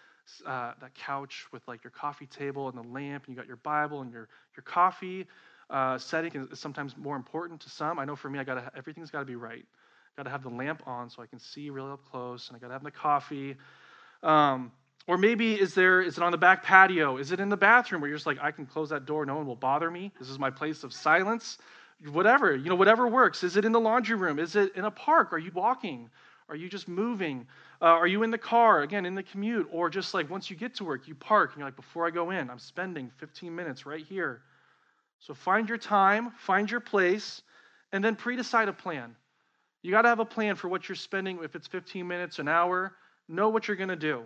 uh, 0.47 0.73
that 0.81 0.95
couch 0.95 1.47
with 1.53 1.67
like 1.67 1.83
your 1.83 1.91
coffee 1.91 2.27
table 2.27 2.69
and 2.69 2.77
the 2.77 2.89
lamp, 2.89 3.27
and 3.27 3.35
you 3.35 3.37
got 3.37 3.47
your 3.47 3.57
Bible 3.57 4.03
and 4.03 4.13
your 4.13 4.29
your 4.57 4.63
coffee? 4.65 5.27
uh, 5.71 5.99
setting 5.99 6.49
is 6.51 6.59
sometimes 6.59 6.97
more 6.97 7.17
important 7.17 7.61
to 7.61 7.71
some. 7.71 7.99
I 7.99 8.05
know 8.05 8.17
for 8.17 8.29
me, 8.29 8.39
I 8.39 8.45
got 8.45 8.73
everything's 8.77 9.11
got 9.11 9.21
to 9.21 9.25
be 9.25 9.37
right. 9.37 9.65
Got 10.17 10.25
to 10.25 10.31
have 10.31 10.43
the 10.43 10.51
lamp 10.51 10.83
on 10.87 11.09
so 11.09 11.23
I 11.23 11.27
can 11.27 11.39
see 11.39 11.71
real 11.71 11.87
up 11.87 12.05
close, 12.11 12.49
and 12.49 12.57
I 12.57 12.61
got 12.61 12.69
to 12.69 12.73
have 12.73 12.83
the 12.83 12.91
coffee. 12.91 13.57
Um, 14.23 14.73
or 15.07 15.17
maybe 15.17 15.55
is 15.55 15.75
there 15.75 16.03
is 16.03 16.19
it 16.19 16.23
on 16.23 16.33
the 16.33 16.39
back 16.39 16.65
patio? 16.65 17.17
Is 17.17 17.33
it 17.33 17.41
in 17.41 17.49
the 17.49 17.57
bathroom 17.57 18.01
where 18.01 18.09
you're 18.09 18.19
just 18.19 18.27
like 18.27 18.39
I 18.41 18.51
can 18.51 18.67
close 18.67 18.91
that 18.91 19.07
door, 19.07 19.25
no 19.25 19.37
one 19.37 19.47
will 19.47 19.57
bother 19.57 19.91
me. 19.91 20.13
This 20.19 20.29
is 20.29 20.39
my 20.39 20.51
place 20.51 20.85
of 20.85 20.93
silence. 20.93 21.59
Whatever 22.11 22.55
you 22.57 22.69
know, 22.69 22.75
whatever 22.75 23.07
works. 23.07 23.45
Is 23.45 23.57
it 23.57 23.65
in 23.65 23.73
the 23.73 23.81
laundry 23.81 24.17
room? 24.17 24.39
Is 24.39 24.57
it 24.57 24.75
in 24.75 24.85
a 24.85 24.91
park? 24.91 25.33
Are 25.33 25.39
you 25.39 25.53
walking? 25.55 26.11
Are 26.51 26.57
you 26.57 26.69
just 26.69 26.89
moving? 26.89 27.47
Uh, 27.81 27.87
are 27.87 28.07
you 28.07 28.23
in 28.23 28.31
the 28.31 28.39
car 28.39 28.83
again 28.83 29.07
in 29.07 29.15
the 29.15 29.23
commute, 29.23 29.69
or 29.73 29.89
just 29.89 30.13
like 30.13 30.29
once 30.29 30.51
you 30.51 30.57
get 30.57 30.75
to 30.75 30.85
work, 30.85 31.09
you 31.09 31.15
park 31.15 31.53
and 31.53 31.61
you're 31.61 31.69
like, 31.69 31.77
before 31.77 32.07
I 32.07 32.11
go 32.11 32.31
in, 32.31 32.51
I'm 32.51 32.59
spending 32.59 33.11
15 33.19 33.55
minutes 33.55 33.87
right 33.87 34.05
here 34.05 34.43
so 35.21 35.35
find 35.35 35.69
your 35.69 35.79
time, 35.79 36.33
find 36.39 36.71
your 36.71 36.81
place, 36.81 37.43
and 37.93 38.03
then 38.03 38.17
pre 38.17 38.37
decide 38.37 38.69
a 38.69 38.73
plan. 38.73 39.15
You 39.83 39.91
got 39.91 40.03
to 40.03 40.09
have 40.09 40.19
a 40.19 40.25
plan 40.25 40.57
for 40.57 40.69
what 40.69 40.89
you're 40.89 40.97
spending, 40.97 41.43
if 41.43 41.55
it's 41.55 41.67
15 41.67 42.07
minutes, 42.07 42.39
an 42.39 42.49
hour. 42.49 42.95
Know 43.29 43.49
what 43.51 43.69
you're 43.69 43.77
going 43.77 43.91
to 43.91 43.97
do. 43.97 44.25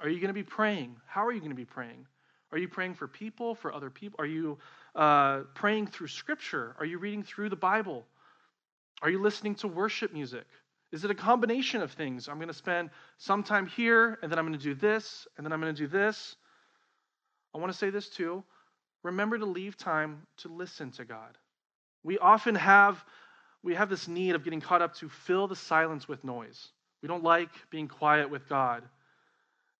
Are 0.00 0.08
you 0.08 0.20
going 0.20 0.28
to 0.28 0.34
be 0.34 0.42
praying? 0.42 0.96
How 1.06 1.26
are 1.26 1.32
you 1.32 1.40
going 1.40 1.50
to 1.50 1.56
be 1.56 1.64
praying? 1.64 2.06
Are 2.52 2.58
you 2.58 2.68
praying 2.68 2.94
for 2.94 3.08
people, 3.08 3.54
for 3.54 3.72
other 3.72 3.90
people? 3.90 4.16
Are 4.20 4.26
you 4.26 4.58
uh, 4.94 5.40
praying 5.54 5.88
through 5.88 6.08
Scripture? 6.08 6.76
Are 6.78 6.86
you 6.86 6.98
reading 6.98 7.22
through 7.22 7.48
the 7.48 7.56
Bible? 7.56 8.06
Are 9.02 9.10
you 9.10 9.20
listening 9.20 9.56
to 9.56 9.68
worship 9.68 10.12
music? 10.12 10.46
Is 10.92 11.04
it 11.04 11.10
a 11.10 11.14
combination 11.14 11.82
of 11.82 11.92
things? 11.92 12.28
I'm 12.28 12.36
going 12.36 12.48
to 12.48 12.54
spend 12.54 12.90
some 13.18 13.42
time 13.42 13.66
here, 13.66 14.18
and 14.22 14.30
then 14.30 14.38
I'm 14.38 14.46
going 14.46 14.58
to 14.58 14.64
do 14.64 14.74
this, 14.74 15.26
and 15.36 15.44
then 15.44 15.52
I'm 15.52 15.60
going 15.60 15.74
to 15.74 15.82
do 15.82 15.88
this. 15.88 16.36
I 17.54 17.58
want 17.58 17.72
to 17.72 17.78
say 17.78 17.90
this 17.90 18.08
too 18.08 18.44
remember 19.06 19.38
to 19.38 19.46
leave 19.46 19.76
time 19.76 20.26
to 20.38 20.48
listen 20.48 20.90
to 20.90 21.04
God. 21.04 21.38
We 22.02 22.18
often 22.18 22.56
have 22.56 23.02
we 23.62 23.74
have 23.74 23.88
this 23.88 24.06
need 24.06 24.34
of 24.34 24.44
getting 24.44 24.60
caught 24.60 24.82
up 24.82 24.94
to 24.96 25.08
fill 25.08 25.48
the 25.48 25.56
silence 25.56 26.06
with 26.06 26.22
noise. 26.22 26.68
We 27.02 27.08
don't 27.08 27.24
like 27.24 27.50
being 27.70 27.88
quiet 27.88 28.30
with 28.30 28.48
God. 28.48 28.84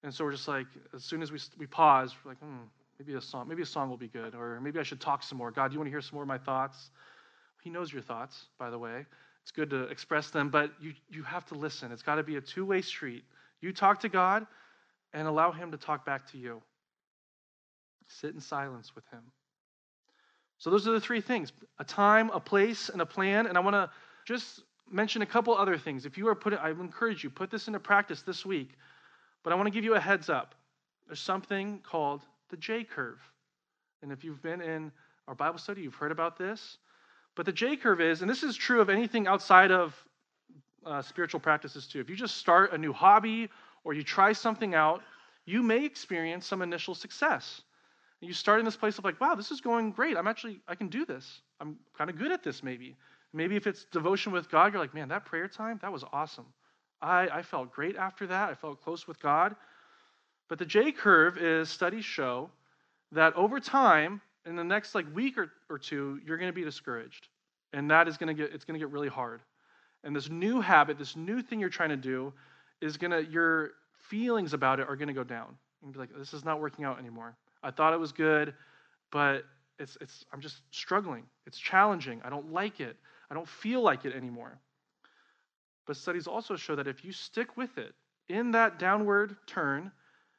And 0.03 0.12
so 0.12 0.25
we're 0.25 0.33
just 0.33 0.49
like, 0.49 0.66
as 0.92 1.05
soon 1.05 1.23
as 1.23 1.31
we, 1.31 1.38
we 1.57 1.66
pause, 1.66 2.12
we're 2.25 2.33
like, 2.33 2.38
hmm, 2.38 2.64
maybe 2.99 3.14
a 3.14 3.21
song, 3.21 3.47
maybe 3.47 3.62
a 3.62 3.66
song 3.66 3.88
will 3.88 3.97
be 3.97 4.09
good, 4.09 4.35
or 4.35 4.61
maybe 4.61 4.81
I 4.81 4.83
should 4.83 5.01
talk 5.01 5.23
some 5.23 5.38
more. 5.38 5.53
God, 5.53 5.69
do 5.69 5.75
you 5.75 5.79
want 5.79 5.87
to 5.87 5.92
hear 5.92 6.01
some 6.01 6.16
more 6.16 6.23
of 6.23 6.29
my 6.29 6.38
thoughts? 6.38 6.90
He 7.62 7.71
knows 7.71 7.92
your 7.92 8.03
thoughts, 8.03 8.47
by 8.59 8.71
the 8.71 8.79
way. 8.79 9.07
It's 9.47 9.53
good 9.53 9.71
to 9.71 9.85
express 9.85 10.31
them, 10.31 10.49
but 10.49 10.73
you, 10.81 10.93
you 11.09 11.23
have 11.23 11.47
to 11.47 11.55
listen. 11.55 11.93
It's 11.93 12.03
got 12.03 12.17
to 12.17 12.25
be 12.25 12.35
a 12.35 12.41
two 12.41 12.67
way 12.67 12.83
street. 12.83 13.23
You 13.61 13.73
talk 13.73 14.01
to 14.01 14.09
God 14.09 14.45
and 15.13 15.29
allow 15.29 15.53
Him 15.53 15.71
to 15.71 15.77
talk 15.77 16.05
back 16.05 16.29
to 16.33 16.37
you. 16.37 16.61
Sit 18.09 18.35
in 18.35 18.41
silence 18.41 18.97
with 18.97 19.05
Him. 19.13 19.23
So, 20.59 20.69
those 20.69 20.89
are 20.89 20.91
the 20.91 21.01
three 21.01 21.21
things 21.21 21.53
a 21.79 21.85
time, 21.85 22.29
a 22.31 22.41
place, 22.41 22.89
and 22.89 23.01
a 23.01 23.07
plan. 23.07 23.47
And 23.47 23.57
I 23.57 23.61
want 23.61 23.75
to 23.75 23.89
just 24.27 24.63
mention 24.91 25.23
a 25.23 25.27
couple 25.27 25.57
other 25.57 25.79
things. 25.79 26.07
If 26.07 26.19
you 26.19 26.27
are 26.27 26.35
putting, 26.35 26.59
I 26.59 26.71
encourage 26.71 27.23
you, 27.23 27.31
put 27.31 27.49
this 27.49 27.69
into 27.69 27.79
practice 27.79 28.23
this 28.23 28.45
week. 28.45 28.71
But 29.45 29.53
I 29.53 29.57
want 29.57 29.69
to 29.69 29.73
give 29.73 29.85
you 29.85 29.95
a 29.95 30.01
heads 30.01 30.29
up. 30.29 30.57
There's 31.07 31.21
something 31.21 31.79
called 31.89 32.23
the 32.51 32.57
J 32.57 32.83
curve. 32.83 33.21
And 34.03 34.11
if 34.11 34.25
you've 34.25 34.43
been 34.43 34.61
in 34.61 34.91
our 35.29 35.37
Bible 35.37 35.61
study, 35.61 35.83
you've 35.83 35.95
heard 35.95 36.11
about 36.11 36.37
this. 36.37 36.79
But 37.37 37.46
the 37.46 37.53
J 37.53 37.77
curve 37.77 38.01
is, 38.01 38.22
and 38.22 38.31
this 38.31 38.42
is 38.42 38.57
true 38.57 38.81
of 38.81 38.90
anything 38.90 39.27
outside 39.29 39.70
of 39.70 39.94
uh, 40.85 41.03
spiritual 41.03 41.40
practices 41.40 41.87
too. 41.87 42.01
If 42.01 42.11
you 42.11 42.16
just 42.16 42.38
start 42.38 42.72
a 42.72 42.79
new 42.79 42.92
hobby 42.92 43.51
or 43.85 43.92
you 43.92 44.03
try 44.03 44.33
something 44.33 44.75
out, 44.75 45.03
you 45.44 45.62
may 45.62 45.85
experience 45.85 46.46
some 46.46 46.62
initial 46.62 46.94
success. 46.94 47.62
And 48.20 48.29
you 48.29 48.35
start 48.35 48.59
in 48.59 48.64
this 48.64 48.77
place 48.77 48.99
of 48.99 49.05
like, 49.05 49.20
wow, 49.20 49.35
this 49.35 49.51
is 49.51 49.61
going 49.61 49.92
great. 49.92 50.16
I'm 50.16 50.27
actually, 50.27 50.61
I 50.66 50.75
can 50.75 50.88
do 50.88 51.05
this. 51.05 51.42
I'm 51.61 51.77
kind 51.96 52.09
of 52.09 52.18
good 52.18 52.33
at 52.33 52.42
this, 52.42 52.62
maybe. 52.62 52.96
Maybe 53.33 53.57
if 53.57 53.66
it's 53.66 53.85
devotion 53.85 54.33
with 54.33 54.51
God, 54.51 54.72
you're 54.72 54.81
like, 54.81 54.94
man, 54.94 55.09
that 55.09 55.27
prayer 55.27 55.46
time, 55.46 55.79
that 55.83 55.92
was 55.92 56.05
awesome. 56.12 56.46
I, 57.03 57.29
I 57.29 57.42
felt 57.42 57.70
great 57.70 57.96
after 57.96 58.27
that. 58.29 58.49
I 58.49 58.55
felt 58.55 58.83
close 58.83 59.07
with 59.07 59.20
God. 59.20 59.55
But 60.49 60.59
the 60.59 60.64
J 60.64 60.92
curve 60.92 61.37
is 61.37 61.68
studies 61.68 62.05
show 62.05 62.51
that 63.12 63.35
over 63.35 63.61
time, 63.61 64.22
in 64.47 64.57
the 64.57 64.65
next 64.65 64.95
like 64.95 65.07
week 65.15 65.37
or, 65.37 65.51
or 65.69 65.79
two, 65.79 66.21
you're 66.25 66.39
going 66.39 66.51
to 66.51 66.55
be 66.55 66.65
discouraged. 66.65 67.29
And 67.73 67.91
that 67.91 68.09
is 68.09 68.17
going 68.17 68.35
to 68.35 68.35
get, 68.35 68.55
it's 68.55 68.65
going 68.65 68.79
to 68.79 68.85
get 68.85 68.93
really 68.93 69.09
hard. 69.09 69.43
And 70.05 70.15
this 70.15 70.31
new 70.31 70.61
habit, 70.61 70.99
this 70.99 71.17
new 71.17 71.43
thing 71.43 71.61
you're 71.61 71.69
trying 71.69 71.91
to 71.91 71.97
do, 71.97 72.33
is 72.81 72.97
going 72.97 73.11
to, 73.11 73.25
your 73.31 73.73
feelings 74.09 74.53
about 74.53 74.81
it 74.81 74.89
are 74.89 74.97
going 74.97 75.09
to 75.09 75.15
go 75.15 75.25
down. 75.25 75.57
And 75.83 75.93
be 75.93 75.99
like, 75.99 76.11
this 76.17 76.33
is 76.33 76.45
not 76.45 76.61
working 76.61 76.85
out 76.85 76.99
anymore. 76.99 77.37
I 77.63 77.71
thought 77.71 77.93
it 77.93 78.01
was 78.01 78.13
good, 78.13 78.55
but 79.11 79.45
it's, 79.79 79.99
it's, 80.01 80.25
I'm 80.33 80.41
just 80.41 80.63
struggling. 80.71 81.25
It's 81.47 81.59
challenging. 81.59 82.21
I 82.25 82.31
don't 82.31 82.53
like 82.53 82.81
it. 82.81 82.97
I 83.31 83.35
don't 83.35 83.49
feel 83.49 83.83
like 83.83 84.05
it 84.05 84.15
anymore. 84.15 84.59
But 85.87 85.97
studies 85.97 86.27
also 86.27 86.57
show 86.57 86.77
that 86.77 86.87
if 86.87 87.05
you 87.05 87.13
stick 87.13 87.57
with 87.57 87.77
it 87.79 87.95
in 88.29 88.53
that 88.53 88.79
downward 88.79 89.37
turn, 89.47 89.93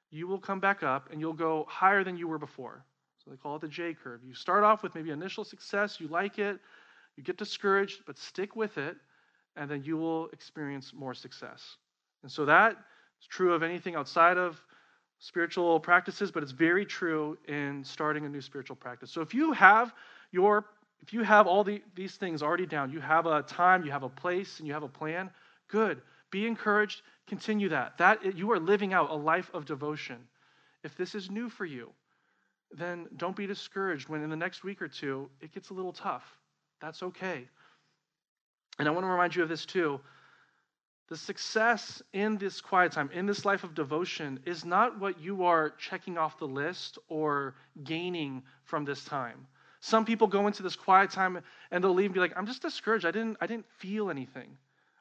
you 0.09 0.27
will 0.27 0.39
come 0.39 0.59
back 0.59 0.83
up 0.83 1.09
and 1.11 1.19
you'll 1.19 1.33
go 1.33 1.65
higher 1.67 2.03
than 2.03 2.17
you 2.17 2.27
were 2.27 2.39
before. 2.39 2.83
They 3.29 3.37
call 3.37 3.55
it 3.55 3.61
the 3.61 3.67
J 3.67 3.93
curve. 3.93 4.21
You 4.25 4.33
start 4.33 4.63
off 4.63 4.83
with 4.83 4.95
maybe 4.95 5.11
initial 5.11 5.43
success, 5.43 5.99
you 5.99 6.07
like 6.07 6.39
it, 6.39 6.59
you 7.15 7.23
get 7.23 7.37
discouraged, 7.37 8.01
but 8.05 8.17
stick 8.17 8.55
with 8.55 8.77
it, 8.77 8.95
and 9.55 9.69
then 9.69 9.83
you 9.83 9.97
will 9.97 10.27
experience 10.29 10.93
more 10.93 11.13
success. 11.13 11.77
And 12.23 12.31
so 12.31 12.45
that 12.45 12.73
is 13.19 13.27
true 13.27 13.53
of 13.53 13.63
anything 13.63 13.95
outside 13.95 14.37
of 14.37 14.61
spiritual 15.19 15.79
practices, 15.79 16.31
but 16.31 16.43
it's 16.43 16.51
very 16.51 16.85
true 16.85 17.37
in 17.47 17.83
starting 17.83 18.25
a 18.25 18.29
new 18.29 18.41
spiritual 18.41 18.75
practice. 18.75 19.11
So 19.11 19.21
if 19.21 19.33
you 19.33 19.51
have 19.53 19.93
your 20.31 20.65
if 21.01 21.13
you 21.13 21.21
have 21.21 21.45
all 21.45 21.63
the, 21.63 21.83
these 21.95 22.15
things 22.15 22.41
already 22.41 22.65
down, 22.65 22.91
you 22.91 22.99
have 22.99 23.27
a 23.27 23.43
time, 23.43 23.85
you 23.85 23.91
have 23.91 24.01
a 24.01 24.09
place, 24.09 24.57
and 24.57 24.67
you 24.67 24.73
have 24.73 24.81
a 24.81 24.87
plan, 24.87 25.29
good. 25.67 26.01
Be 26.31 26.47
encouraged, 26.47 27.03
continue 27.27 27.69
that. 27.69 27.99
That 27.99 28.35
you 28.35 28.51
are 28.51 28.59
living 28.59 28.93
out 28.93 29.11
a 29.11 29.15
life 29.15 29.51
of 29.53 29.65
devotion. 29.65 30.17
If 30.83 30.97
this 30.97 31.13
is 31.13 31.29
new 31.29 31.49
for 31.49 31.65
you, 31.65 31.91
then 32.71 33.07
don't 33.15 33.35
be 33.35 33.47
discouraged 33.47 34.09
when 34.09 34.23
in 34.23 34.29
the 34.29 34.35
next 34.35 34.63
week 34.63 34.81
or 34.81 34.87
two 34.87 35.29
it 35.41 35.53
gets 35.53 35.69
a 35.69 35.73
little 35.73 35.93
tough. 35.93 36.23
That's 36.81 37.01
okay. 37.03 37.47
And 38.79 38.87
I 38.87 38.91
want 38.91 39.05
to 39.05 39.09
remind 39.09 39.35
you 39.35 39.43
of 39.43 39.49
this 39.49 39.65
too. 39.65 39.99
The 41.09 41.17
success 41.17 42.01
in 42.11 42.37
this 42.37 42.59
quiet 42.59 42.91
time, 42.91 43.09
in 43.13 43.25
this 43.25 43.45
life 43.45 43.63
of 43.63 43.73
devotion, 43.73 44.41
is 44.45 44.65
not 44.65 44.99
what 44.99 45.19
you 45.21 45.45
are 45.45 45.69
checking 45.69 46.17
off 46.17 46.37
the 46.37 46.47
list 46.47 46.97
or 47.07 47.55
gaining 47.83 48.43
from 48.65 48.83
this 48.83 49.05
time. 49.05 49.47
Some 49.79 50.03
people 50.03 50.27
go 50.27 50.47
into 50.47 50.63
this 50.63 50.75
quiet 50.75 51.11
time 51.11 51.41
and 51.71 51.83
they'll 51.83 51.93
leave 51.93 52.07
and 52.07 52.13
be 52.13 52.19
like, 52.19 52.33
I'm 52.35 52.45
just 52.45 52.61
discouraged. 52.61 53.05
I 53.05 53.11
didn't, 53.11 53.37
I 53.39 53.47
didn't 53.47 53.67
feel 53.77 54.09
anything. 54.09 54.57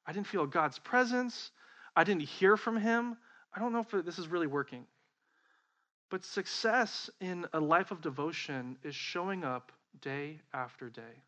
I 0.07 0.13
didn't 0.13 0.29
feel 0.29 0.47
God's 0.47 0.79
presence. 0.79 1.51
I 1.97 2.05
didn't 2.05 2.23
hear 2.23 2.57
from 2.57 2.77
Him. 2.77 3.17
I 3.53 3.59
don't 3.59 3.73
know 3.73 3.81
if 3.81 4.05
this 4.05 4.19
is 4.19 4.29
really 4.29 4.47
working. 4.47 4.87
But 6.11 6.25
success 6.25 7.11
in 7.21 7.47
a 7.53 7.61
life 7.61 7.91
of 7.91 8.01
devotion 8.01 8.77
is 8.85 8.95
showing 8.95 9.45
up 9.45 9.73
day 10.01 10.41
after 10.55 10.89
day. 10.89 11.23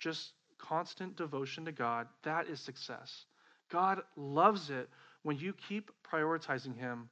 Just 0.00 0.32
constant 0.58 1.16
devotion 1.16 1.64
to 1.64 1.72
God, 1.72 2.06
that 2.22 2.46
is 2.48 2.60
success. 2.60 3.24
God 3.70 4.02
loves 4.16 4.70
it 4.70 4.88
when 5.22 5.38
you 5.38 5.54
keep 5.68 5.90
prioritizing 6.10 6.76
Him 6.76 7.08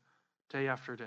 day 0.50 0.68
after 0.68 0.94
day. 0.94 1.04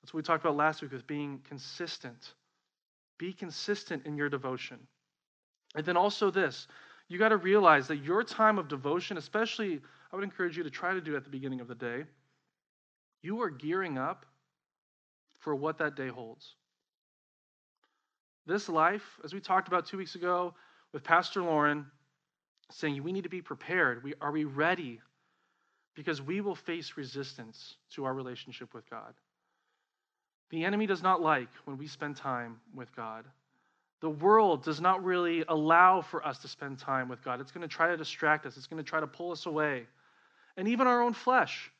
That's 0.00 0.12
what 0.12 0.18
we 0.18 0.22
talked 0.22 0.44
about 0.44 0.56
last 0.56 0.82
week 0.82 0.92
with 0.92 1.06
being 1.06 1.40
consistent. 1.48 2.32
Be 3.18 3.32
consistent 3.32 4.06
in 4.06 4.16
your 4.16 4.28
devotion. 4.28 4.78
And 5.74 5.84
then 5.84 5.96
also 5.96 6.30
this 6.30 6.66
you 7.08 7.18
got 7.18 7.28
to 7.28 7.36
realize 7.36 7.88
that 7.88 7.98
your 7.98 8.24
time 8.24 8.58
of 8.58 8.68
devotion, 8.68 9.18
especially, 9.18 9.80
I 10.12 10.16
would 10.16 10.24
encourage 10.24 10.56
you 10.56 10.62
to 10.64 10.70
try 10.70 10.92
to 10.92 11.00
do 11.00 11.16
at 11.16 11.24
the 11.24 11.30
beginning 11.30 11.60
of 11.60 11.68
the 11.68 11.74
day, 11.74 12.04
you 13.22 13.40
are 13.40 13.50
gearing 13.50 13.96
up 13.98 14.26
for 15.38 15.54
what 15.54 15.78
that 15.78 15.96
day 15.96 16.08
holds. 16.08 16.54
This 18.46 18.68
life, 18.68 19.18
as 19.24 19.32
we 19.32 19.40
talked 19.40 19.68
about 19.68 19.86
two 19.86 19.96
weeks 19.96 20.14
ago 20.14 20.54
with 20.92 21.04
Pastor 21.04 21.42
Lauren, 21.42 21.86
saying 22.70 23.02
we 23.02 23.12
need 23.12 23.24
to 23.24 23.30
be 23.30 23.40
prepared. 23.40 24.02
We, 24.02 24.14
are 24.20 24.32
we 24.32 24.44
ready? 24.44 25.00
Because 25.94 26.20
we 26.20 26.40
will 26.40 26.54
face 26.54 26.94
resistance 26.96 27.76
to 27.94 28.04
our 28.04 28.14
relationship 28.14 28.74
with 28.74 28.88
God. 28.90 29.14
The 30.50 30.64
enemy 30.64 30.86
does 30.86 31.02
not 31.02 31.22
like 31.22 31.48
when 31.64 31.78
we 31.78 31.86
spend 31.86 32.16
time 32.16 32.60
with 32.74 32.94
God. 32.94 33.24
The 34.00 34.10
world 34.10 34.64
does 34.64 34.80
not 34.80 35.04
really 35.04 35.44
allow 35.48 36.02
for 36.02 36.26
us 36.26 36.38
to 36.38 36.48
spend 36.48 36.78
time 36.78 37.08
with 37.08 37.22
God. 37.24 37.40
It's 37.40 37.52
going 37.52 37.62
to 37.62 37.74
try 37.74 37.88
to 37.88 37.96
distract 37.96 38.44
us, 38.46 38.56
it's 38.56 38.66
going 38.66 38.82
to 38.82 38.88
try 38.88 39.00
to 39.00 39.06
pull 39.06 39.30
us 39.30 39.46
away. 39.46 39.86
And 40.56 40.68
even 40.68 40.86
our 40.86 41.02
own 41.02 41.14
flesh. 41.14 41.70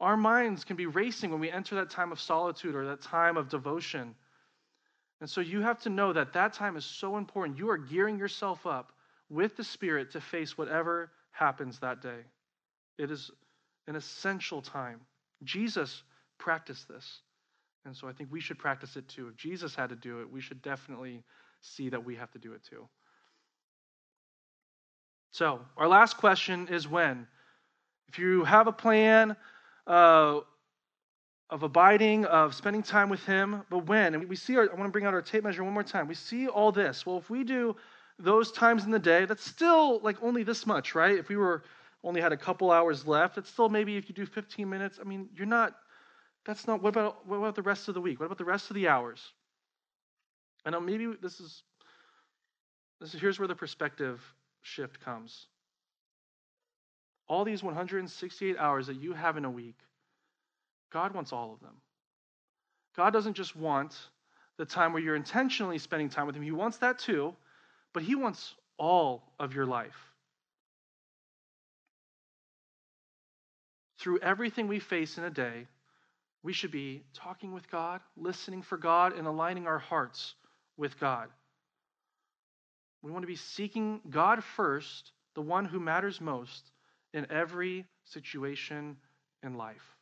Our 0.00 0.16
minds 0.16 0.64
can 0.64 0.76
be 0.76 0.86
racing 0.86 1.30
when 1.30 1.40
we 1.40 1.50
enter 1.50 1.76
that 1.76 1.90
time 1.90 2.12
of 2.12 2.20
solitude 2.20 2.74
or 2.74 2.86
that 2.86 3.00
time 3.00 3.36
of 3.36 3.48
devotion. 3.48 4.14
And 5.20 5.30
so 5.30 5.40
you 5.40 5.62
have 5.62 5.80
to 5.80 5.88
know 5.88 6.12
that 6.12 6.34
that 6.34 6.52
time 6.52 6.76
is 6.76 6.84
so 6.84 7.16
important. 7.16 7.58
You 7.58 7.70
are 7.70 7.78
gearing 7.78 8.18
yourself 8.18 8.66
up 8.66 8.92
with 9.30 9.56
the 9.56 9.64
Spirit 9.64 10.12
to 10.12 10.20
face 10.20 10.58
whatever 10.58 11.10
happens 11.30 11.78
that 11.78 12.02
day. 12.02 12.20
It 12.98 13.10
is 13.10 13.30
an 13.88 13.96
essential 13.96 14.60
time. 14.60 15.00
Jesus 15.44 16.02
practiced 16.38 16.88
this. 16.88 17.20
And 17.86 17.96
so 17.96 18.08
I 18.08 18.12
think 18.12 18.30
we 18.32 18.40
should 18.40 18.58
practice 18.58 18.96
it 18.96 19.08
too. 19.08 19.28
If 19.28 19.36
Jesus 19.36 19.74
had 19.74 19.90
to 19.90 19.96
do 19.96 20.20
it, 20.20 20.30
we 20.30 20.40
should 20.40 20.60
definitely 20.60 21.22
see 21.60 21.88
that 21.88 22.04
we 22.04 22.16
have 22.16 22.30
to 22.32 22.38
do 22.38 22.52
it 22.52 22.62
too. 22.68 22.86
So, 25.32 25.60
our 25.76 25.86
last 25.86 26.16
question 26.16 26.68
is 26.68 26.88
when? 26.88 27.26
If 28.08 28.18
you 28.18 28.44
have 28.44 28.66
a 28.66 28.72
plan 28.72 29.36
uh, 29.86 30.40
of 31.50 31.62
abiding, 31.62 32.24
of 32.26 32.54
spending 32.54 32.82
time 32.82 33.08
with 33.08 33.24
Him, 33.24 33.62
but 33.70 33.86
when? 33.86 34.14
And 34.14 34.28
we 34.28 34.36
see, 34.36 34.56
our, 34.56 34.64
I 34.64 34.74
want 34.74 34.84
to 34.84 34.92
bring 34.92 35.04
out 35.04 35.14
our 35.14 35.22
tape 35.22 35.44
measure 35.44 35.64
one 35.64 35.74
more 35.74 35.82
time. 35.82 36.08
We 36.08 36.14
see 36.14 36.48
all 36.48 36.72
this. 36.72 37.04
Well, 37.06 37.18
if 37.18 37.30
we 37.30 37.44
do 37.44 37.76
those 38.18 38.52
times 38.52 38.84
in 38.84 38.90
the 38.90 38.98
day, 38.98 39.24
that's 39.26 39.44
still 39.44 40.00
like 40.00 40.22
only 40.22 40.42
this 40.42 40.66
much, 40.66 40.94
right? 40.94 41.18
If 41.18 41.28
we 41.28 41.36
were 41.36 41.64
only 42.02 42.20
had 42.20 42.32
a 42.32 42.36
couple 42.36 42.70
hours 42.70 43.06
left, 43.06 43.38
it's 43.38 43.50
still 43.50 43.68
maybe 43.68 43.96
if 43.96 44.08
you 44.08 44.14
do 44.14 44.26
15 44.26 44.68
minutes, 44.68 44.98
I 45.00 45.04
mean, 45.04 45.28
you're 45.34 45.46
not 45.46 45.74
that's 46.46 46.66
not, 46.66 46.80
what 46.80 46.90
about, 46.90 47.26
what 47.26 47.38
about 47.38 47.56
the 47.56 47.62
rest 47.62 47.88
of 47.88 47.94
the 47.94 48.00
week? 48.00 48.20
What 48.20 48.26
about 48.26 48.38
the 48.38 48.44
rest 48.44 48.70
of 48.70 48.76
the 48.76 48.86
hours? 48.88 49.20
I 50.64 50.70
know 50.70 50.80
maybe 50.80 51.12
this 51.20 51.40
is, 51.40 51.62
this 53.00 53.14
is, 53.14 53.20
here's 53.20 53.38
where 53.38 53.48
the 53.48 53.56
perspective 53.56 54.22
shift 54.62 55.00
comes. 55.00 55.46
All 57.28 57.44
these 57.44 57.62
168 57.62 58.56
hours 58.58 58.86
that 58.86 58.96
you 58.96 59.12
have 59.12 59.36
in 59.36 59.44
a 59.44 59.50
week, 59.50 59.78
God 60.92 61.14
wants 61.14 61.32
all 61.32 61.52
of 61.52 61.60
them. 61.60 61.74
God 62.96 63.12
doesn't 63.12 63.34
just 63.34 63.56
want 63.56 63.96
the 64.56 64.64
time 64.64 64.92
where 64.92 65.02
you're 65.02 65.16
intentionally 65.16 65.78
spending 65.78 66.08
time 66.08 66.26
with 66.26 66.36
Him, 66.36 66.42
He 66.42 66.52
wants 66.52 66.78
that 66.78 66.98
too, 66.98 67.34
but 67.92 68.02
He 68.02 68.14
wants 68.14 68.54
all 68.78 69.22
of 69.38 69.54
your 69.54 69.66
life. 69.66 69.96
Through 73.98 74.20
everything 74.20 74.68
we 74.68 74.78
face 74.78 75.18
in 75.18 75.24
a 75.24 75.30
day, 75.30 75.66
we 76.42 76.52
should 76.52 76.70
be 76.70 77.02
talking 77.12 77.52
with 77.52 77.70
God, 77.70 78.00
listening 78.16 78.62
for 78.62 78.78
God, 78.78 79.12
and 79.12 79.26
aligning 79.26 79.66
our 79.66 79.80
hearts 79.80 80.34
with 80.76 80.98
God. 81.00 81.28
We 83.02 83.10
want 83.10 83.24
to 83.24 83.28
be 83.28 83.36
seeking 83.36 84.00
God 84.08 84.44
first, 84.44 85.10
the 85.34 85.42
one 85.42 85.64
who 85.64 85.80
matters 85.80 86.20
most 86.20 86.70
in 87.16 87.26
every 87.30 87.86
situation 88.04 88.96
in 89.42 89.54
life. 89.56 89.96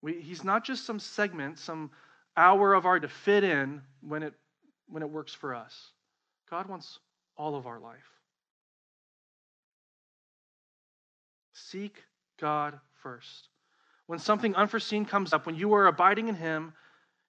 We, 0.00 0.20
he's 0.20 0.44
not 0.44 0.64
just 0.64 0.86
some 0.86 1.00
segment, 1.00 1.58
some 1.58 1.90
hour 2.36 2.72
of 2.72 2.86
our 2.86 3.00
to 3.00 3.08
fit 3.08 3.42
in 3.42 3.82
when 4.00 4.22
it, 4.22 4.34
when 4.88 5.02
it 5.02 5.10
works 5.10 5.34
for 5.34 5.54
us. 5.54 5.74
God 6.48 6.68
wants 6.68 7.00
all 7.36 7.56
of 7.56 7.66
our 7.66 7.80
life. 7.80 7.98
Seek 11.52 11.96
God 12.40 12.78
first. 13.02 13.48
When 14.06 14.20
something 14.20 14.54
unforeseen 14.54 15.04
comes 15.04 15.32
up, 15.32 15.46
when 15.46 15.56
you 15.56 15.74
are 15.74 15.88
abiding 15.88 16.28
in 16.28 16.36
Him, 16.36 16.74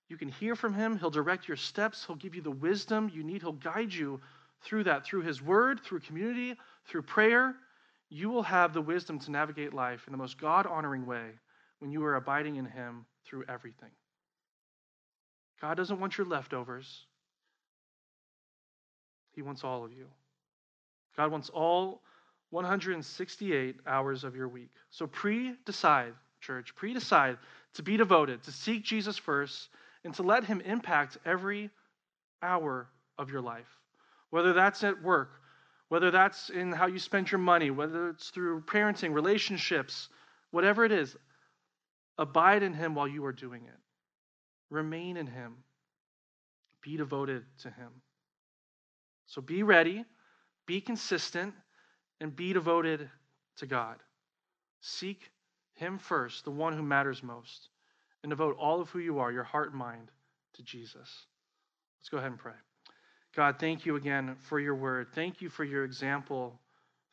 you 0.09 0.17
can 0.17 0.29
hear 0.29 0.55
from 0.55 0.75
Him. 0.75 0.99
He'll 0.99 1.09
direct 1.09 1.47
your 1.47 1.57
steps. 1.57 2.05
He'll 2.05 2.17
give 2.17 2.35
you 2.35 2.41
the 2.43 2.51
wisdom 2.51 3.09
you 3.11 3.23
need. 3.23 3.41
He'll 3.41 3.53
guide 3.53 3.93
you 3.93 4.21
through 4.61 4.83
that, 4.83 5.05
through 5.05 5.21
His 5.21 5.41
Word, 5.41 5.81
through 5.83 6.01
community, 6.01 6.55
through 6.85 7.01
prayer. 7.03 7.55
You 8.13 8.29
will 8.29 8.43
have 8.43 8.73
the 8.73 8.81
wisdom 8.81 9.17
to 9.21 9.31
navigate 9.31 9.73
life 9.73 10.03
in 10.05 10.11
the 10.11 10.19
most 10.19 10.39
God 10.39 10.67
honoring 10.67 11.07
way 11.07 11.31
when 11.79 11.89
you 11.89 12.05
are 12.05 12.13
abiding 12.13 12.57
in 12.57 12.65
Him 12.65 13.07
through 13.25 13.45
everything. 13.49 13.89
God 15.59 15.77
doesn't 15.77 15.99
want 15.99 16.15
your 16.15 16.27
leftovers, 16.27 17.07
He 19.31 19.41
wants 19.41 19.63
all 19.63 19.83
of 19.83 19.93
you. 19.93 20.05
God 21.17 21.31
wants 21.31 21.49
all 21.49 22.03
168 22.51 23.77
hours 23.87 24.23
of 24.23 24.35
your 24.35 24.47
week. 24.47 24.69
So 24.91 25.07
pre 25.07 25.55
decide 25.65 26.13
church, 26.39 26.75
pre 26.75 26.93
decide 26.93 27.39
to 27.73 27.81
be 27.81 27.97
devoted, 27.97 28.43
to 28.43 28.51
seek 28.51 28.83
Jesus 28.83 29.17
first, 29.17 29.69
and 30.03 30.13
to 30.13 30.21
let 30.21 30.43
Him 30.43 30.61
impact 30.61 31.17
every 31.25 31.71
hour 32.43 32.87
of 33.17 33.31
your 33.31 33.41
life. 33.41 33.79
Whether 34.29 34.53
that's 34.53 34.83
at 34.83 35.01
work, 35.01 35.31
whether 35.93 36.09
that's 36.09 36.49
in 36.49 36.71
how 36.71 36.87
you 36.87 36.97
spend 36.97 37.31
your 37.31 37.37
money, 37.37 37.69
whether 37.69 38.09
it's 38.09 38.31
through 38.31 38.61
parenting, 38.61 39.13
relationships, 39.13 40.09
whatever 40.49 40.83
it 40.83 40.91
is, 40.91 41.15
abide 42.17 42.63
in 42.63 42.73
Him 42.73 42.95
while 42.95 43.07
you 43.07 43.23
are 43.25 43.31
doing 43.31 43.65
it. 43.65 43.79
Remain 44.71 45.17
in 45.17 45.27
Him. 45.27 45.53
Be 46.81 46.97
devoted 46.97 47.43
to 47.59 47.69
Him. 47.69 47.89
So 49.27 49.39
be 49.39 49.61
ready, 49.61 50.03
be 50.65 50.81
consistent, 50.81 51.53
and 52.19 52.35
be 52.35 52.53
devoted 52.53 53.07
to 53.57 53.67
God. 53.67 53.97
Seek 54.81 55.29
Him 55.75 55.99
first, 55.99 56.43
the 56.43 56.49
one 56.49 56.75
who 56.75 56.81
matters 56.81 57.21
most, 57.21 57.69
and 58.23 58.31
devote 58.31 58.57
all 58.59 58.81
of 58.81 58.89
who 58.89 58.97
you 58.97 59.19
are, 59.19 59.31
your 59.31 59.43
heart 59.43 59.69
and 59.69 59.77
mind, 59.77 60.09
to 60.55 60.63
Jesus. 60.63 61.27
Let's 61.99 62.09
go 62.09 62.17
ahead 62.17 62.31
and 62.31 62.39
pray. 62.39 62.53
God, 63.35 63.55
thank 63.59 63.85
you 63.85 63.95
again 63.95 64.35
for 64.47 64.59
your 64.59 64.75
word. 64.75 65.07
Thank 65.15 65.41
you 65.41 65.49
for 65.49 65.63
your 65.63 65.83
example 65.83 66.59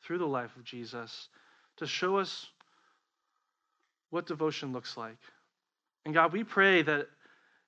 through 0.02 0.18
the 0.18 0.26
life 0.26 0.54
of 0.56 0.64
Jesus 0.64 1.28
to 1.78 1.86
show 1.86 2.18
us 2.18 2.46
what 4.10 4.26
devotion 4.26 4.72
looks 4.72 4.96
like. 4.96 5.16
And 6.04 6.12
God, 6.12 6.32
we 6.32 6.44
pray 6.44 6.82
that 6.82 7.06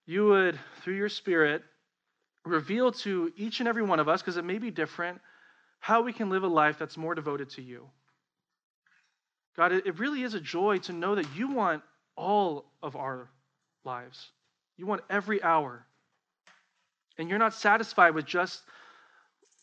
you 0.04 0.26
would, 0.26 0.58
through 0.82 0.96
your 0.96 1.08
Spirit, 1.08 1.62
reveal 2.44 2.92
to 2.92 3.32
each 3.36 3.60
and 3.60 3.68
every 3.68 3.82
one 3.82 4.00
of 4.00 4.08
us, 4.08 4.20
because 4.20 4.36
it 4.36 4.44
may 4.44 4.58
be 4.58 4.70
different, 4.70 5.20
how 5.80 6.02
we 6.02 6.12
can 6.12 6.28
live 6.28 6.42
a 6.42 6.48
life 6.48 6.78
that's 6.78 6.96
more 6.96 7.14
devoted 7.14 7.50
to 7.50 7.62
you. 7.62 7.88
God, 9.56 9.72
it 9.72 9.98
really 9.98 10.22
is 10.22 10.34
a 10.34 10.40
joy 10.40 10.78
to 10.78 10.92
know 10.92 11.14
that 11.14 11.26
you 11.36 11.52
want 11.52 11.82
all 12.16 12.64
of 12.82 12.96
our 12.96 13.30
lives. 13.84 14.30
You 14.76 14.86
want 14.86 15.02
every 15.08 15.42
hour 15.42 15.86
and 17.18 17.28
you're 17.28 17.38
not 17.38 17.54
satisfied 17.54 18.14
with 18.14 18.26
just 18.26 18.62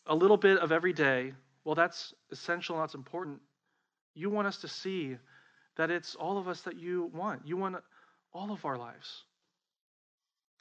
a 0.06 0.14
little 0.14 0.36
bit 0.36 0.58
of 0.58 0.72
every 0.72 0.92
day, 0.92 1.32
well, 1.64 1.74
that's 1.74 2.14
essential 2.30 2.76
and 2.76 2.82
that's 2.82 2.94
important. 2.94 3.40
You 4.14 4.30
want 4.30 4.48
us 4.48 4.58
to 4.58 4.68
see 4.68 5.16
that 5.76 5.90
it's 5.90 6.14
all 6.14 6.38
of 6.38 6.48
us 6.48 6.62
that 6.62 6.78
you 6.78 7.10
want. 7.14 7.46
You 7.46 7.56
want 7.56 7.76
all 8.32 8.52
of 8.52 8.64
our 8.64 8.76
lives. 8.76 9.24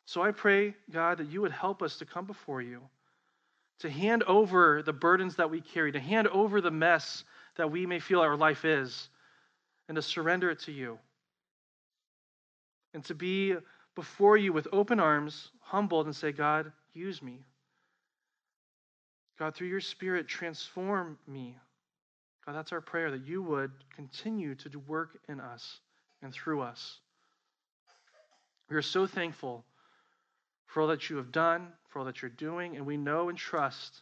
So 0.05 0.21
I 0.21 0.31
pray, 0.31 0.75
God, 0.91 1.19
that 1.19 1.29
you 1.29 1.41
would 1.41 1.51
help 1.51 1.81
us 1.81 1.97
to 1.97 2.05
come 2.05 2.25
before 2.25 2.61
you, 2.61 2.81
to 3.79 3.89
hand 3.89 4.23
over 4.23 4.81
the 4.81 4.93
burdens 4.93 5.35
that 5.35 5.51
we 5.51 5.61
carry, 5.61 5.91
to 5.91 5.99
hand 5.99 6.27
over 6.27 6.61
the 6.61 6.71
mess 6.71 7.23
that 7.57 7.71
we 7.71 7.85
may 7.85 7.99
feel 7.99 8.19
our 8.21 8.35
life 8.35 8.65
is, 8.65 9.09
and 9.87 9.95
to 9.95 10.01
surrender 10.01 10.49
it 10.49 10.59
to 10.61 10.71
you. 10.71 10.97
And 12.93 13.03
to 13.05 13.13
be 13.13 13.55
before 13.95 14.37
you 14.37 14.51
with 14.51 14.67
open 14.71 14.99
arms, 14.99 15.51
humbled, 15.61 16.07
and 16.07 16.15
say, 16.15 16.31
God, 16.31 16.71
use 16.99 17.21
me. 17.21 17.39
God, 19.37 19.55
through 19.55 19.67
your 19.67 19.81
Spirit, 19.81 20.27
transform 20.27 21.17
me. 21.27 21.57
God, 22.45 22.55
that's 22.55 22.71
our 22.71 22.81
prayer, 22.81 23.11
that 23.11 23.25
you 23.25 23.41
would 23.41 23.71
continue 23.95 24.55
to 24.55 24.69
do 24.69 24.79
work 24.79 25.17
in 25.29 25.39
us 25.39 25.79
and 26.21 26.33
through 26.33 26.61
us. 26.61 26.99
We 28.69 28.75
are 28.75 28.81
so 28.81 29.07
thankful 29.07 29.63
for 30.65 30.81
all 30.81 30.87
that 30.87 31.09
you 31.09 31.17
have 31.17 31.31
done, 31.31 31.67
for 31.87 31.99
all 31.99 32.05
that 32.05 32.21
you're 32.21 32.29
doing, 32.29 32.75
and 32.75 32.85
we 32.85 32.97
know 32.97 33.29
and 33.29 33.37
trust 33.37 34.01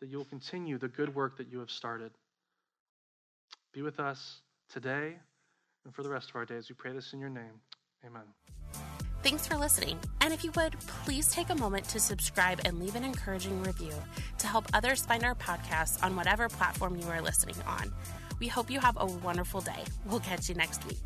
that 0.00 0.08
you'll 0.08 0.24
continue 0.24 0.78
the 0.78 0.88
good 0.88 1.14
work 1.14 1.36
that 1.38 1.50
you 1.50 1.58
have 1.60 1.70
started. 1.70 2.10
Be 3.72 3.82
with 3.82 4.00
us 4.00 4.40
today 4.72 5.16
and 5.84 5.94
for 5.94 6.02
the 6.02 6.08
rest 6.08 6.30
of 6.30 6.36
our 6.36 6.44
days. 6.44 6.68
We 6.68 6.74
pray 6.74 6.92
this 6.92 7.12
in 7.12 7.20
your 7.20 7.30
name. 7.30 7.60
Amen. 8.04 8.57
Thanks 9.22 9.46
for 9.46 9.56
listening. 9.56 9.98
And 10.20 10.32
if 10.32 10.44
you 10.44 10.52
would, 10.52 10.78
please 10.80 11.30
take 11.30 11.50
a 11.50 11.54
moment 11.54 11.86
to 11.88 12.00
subscribe 12.00 12.60
and 12.64 12.78
leave 12.78 12.94
an 12.94 13.04
encouraging 13.04 13.62
review 13.62 13.92
to 14.38 14.46
help 14.46 14.66
others 14.72 15.04
find 15.04 15.24
our 15.24 15.34
podcast 15.34 16.02
on 16.04 16.14
whatever 16.14 16.48
platform 16.48 16.96
you 16.96 17.06
are 17.08 17.20
listening 17.20 17.56
on. 17.66 17.92
We 18.38 18.46
hope 18.46 18.70
you 18.70 18.78
have 18.78 18.96
a 18.98 19.06
wonderful 19.06 19.60
day. 19.60 19.82
We'll 20.06 20.20
catch 20.20 20.48
you 20.48 20.54
next 20.54 20.86
week. 20.86 21.00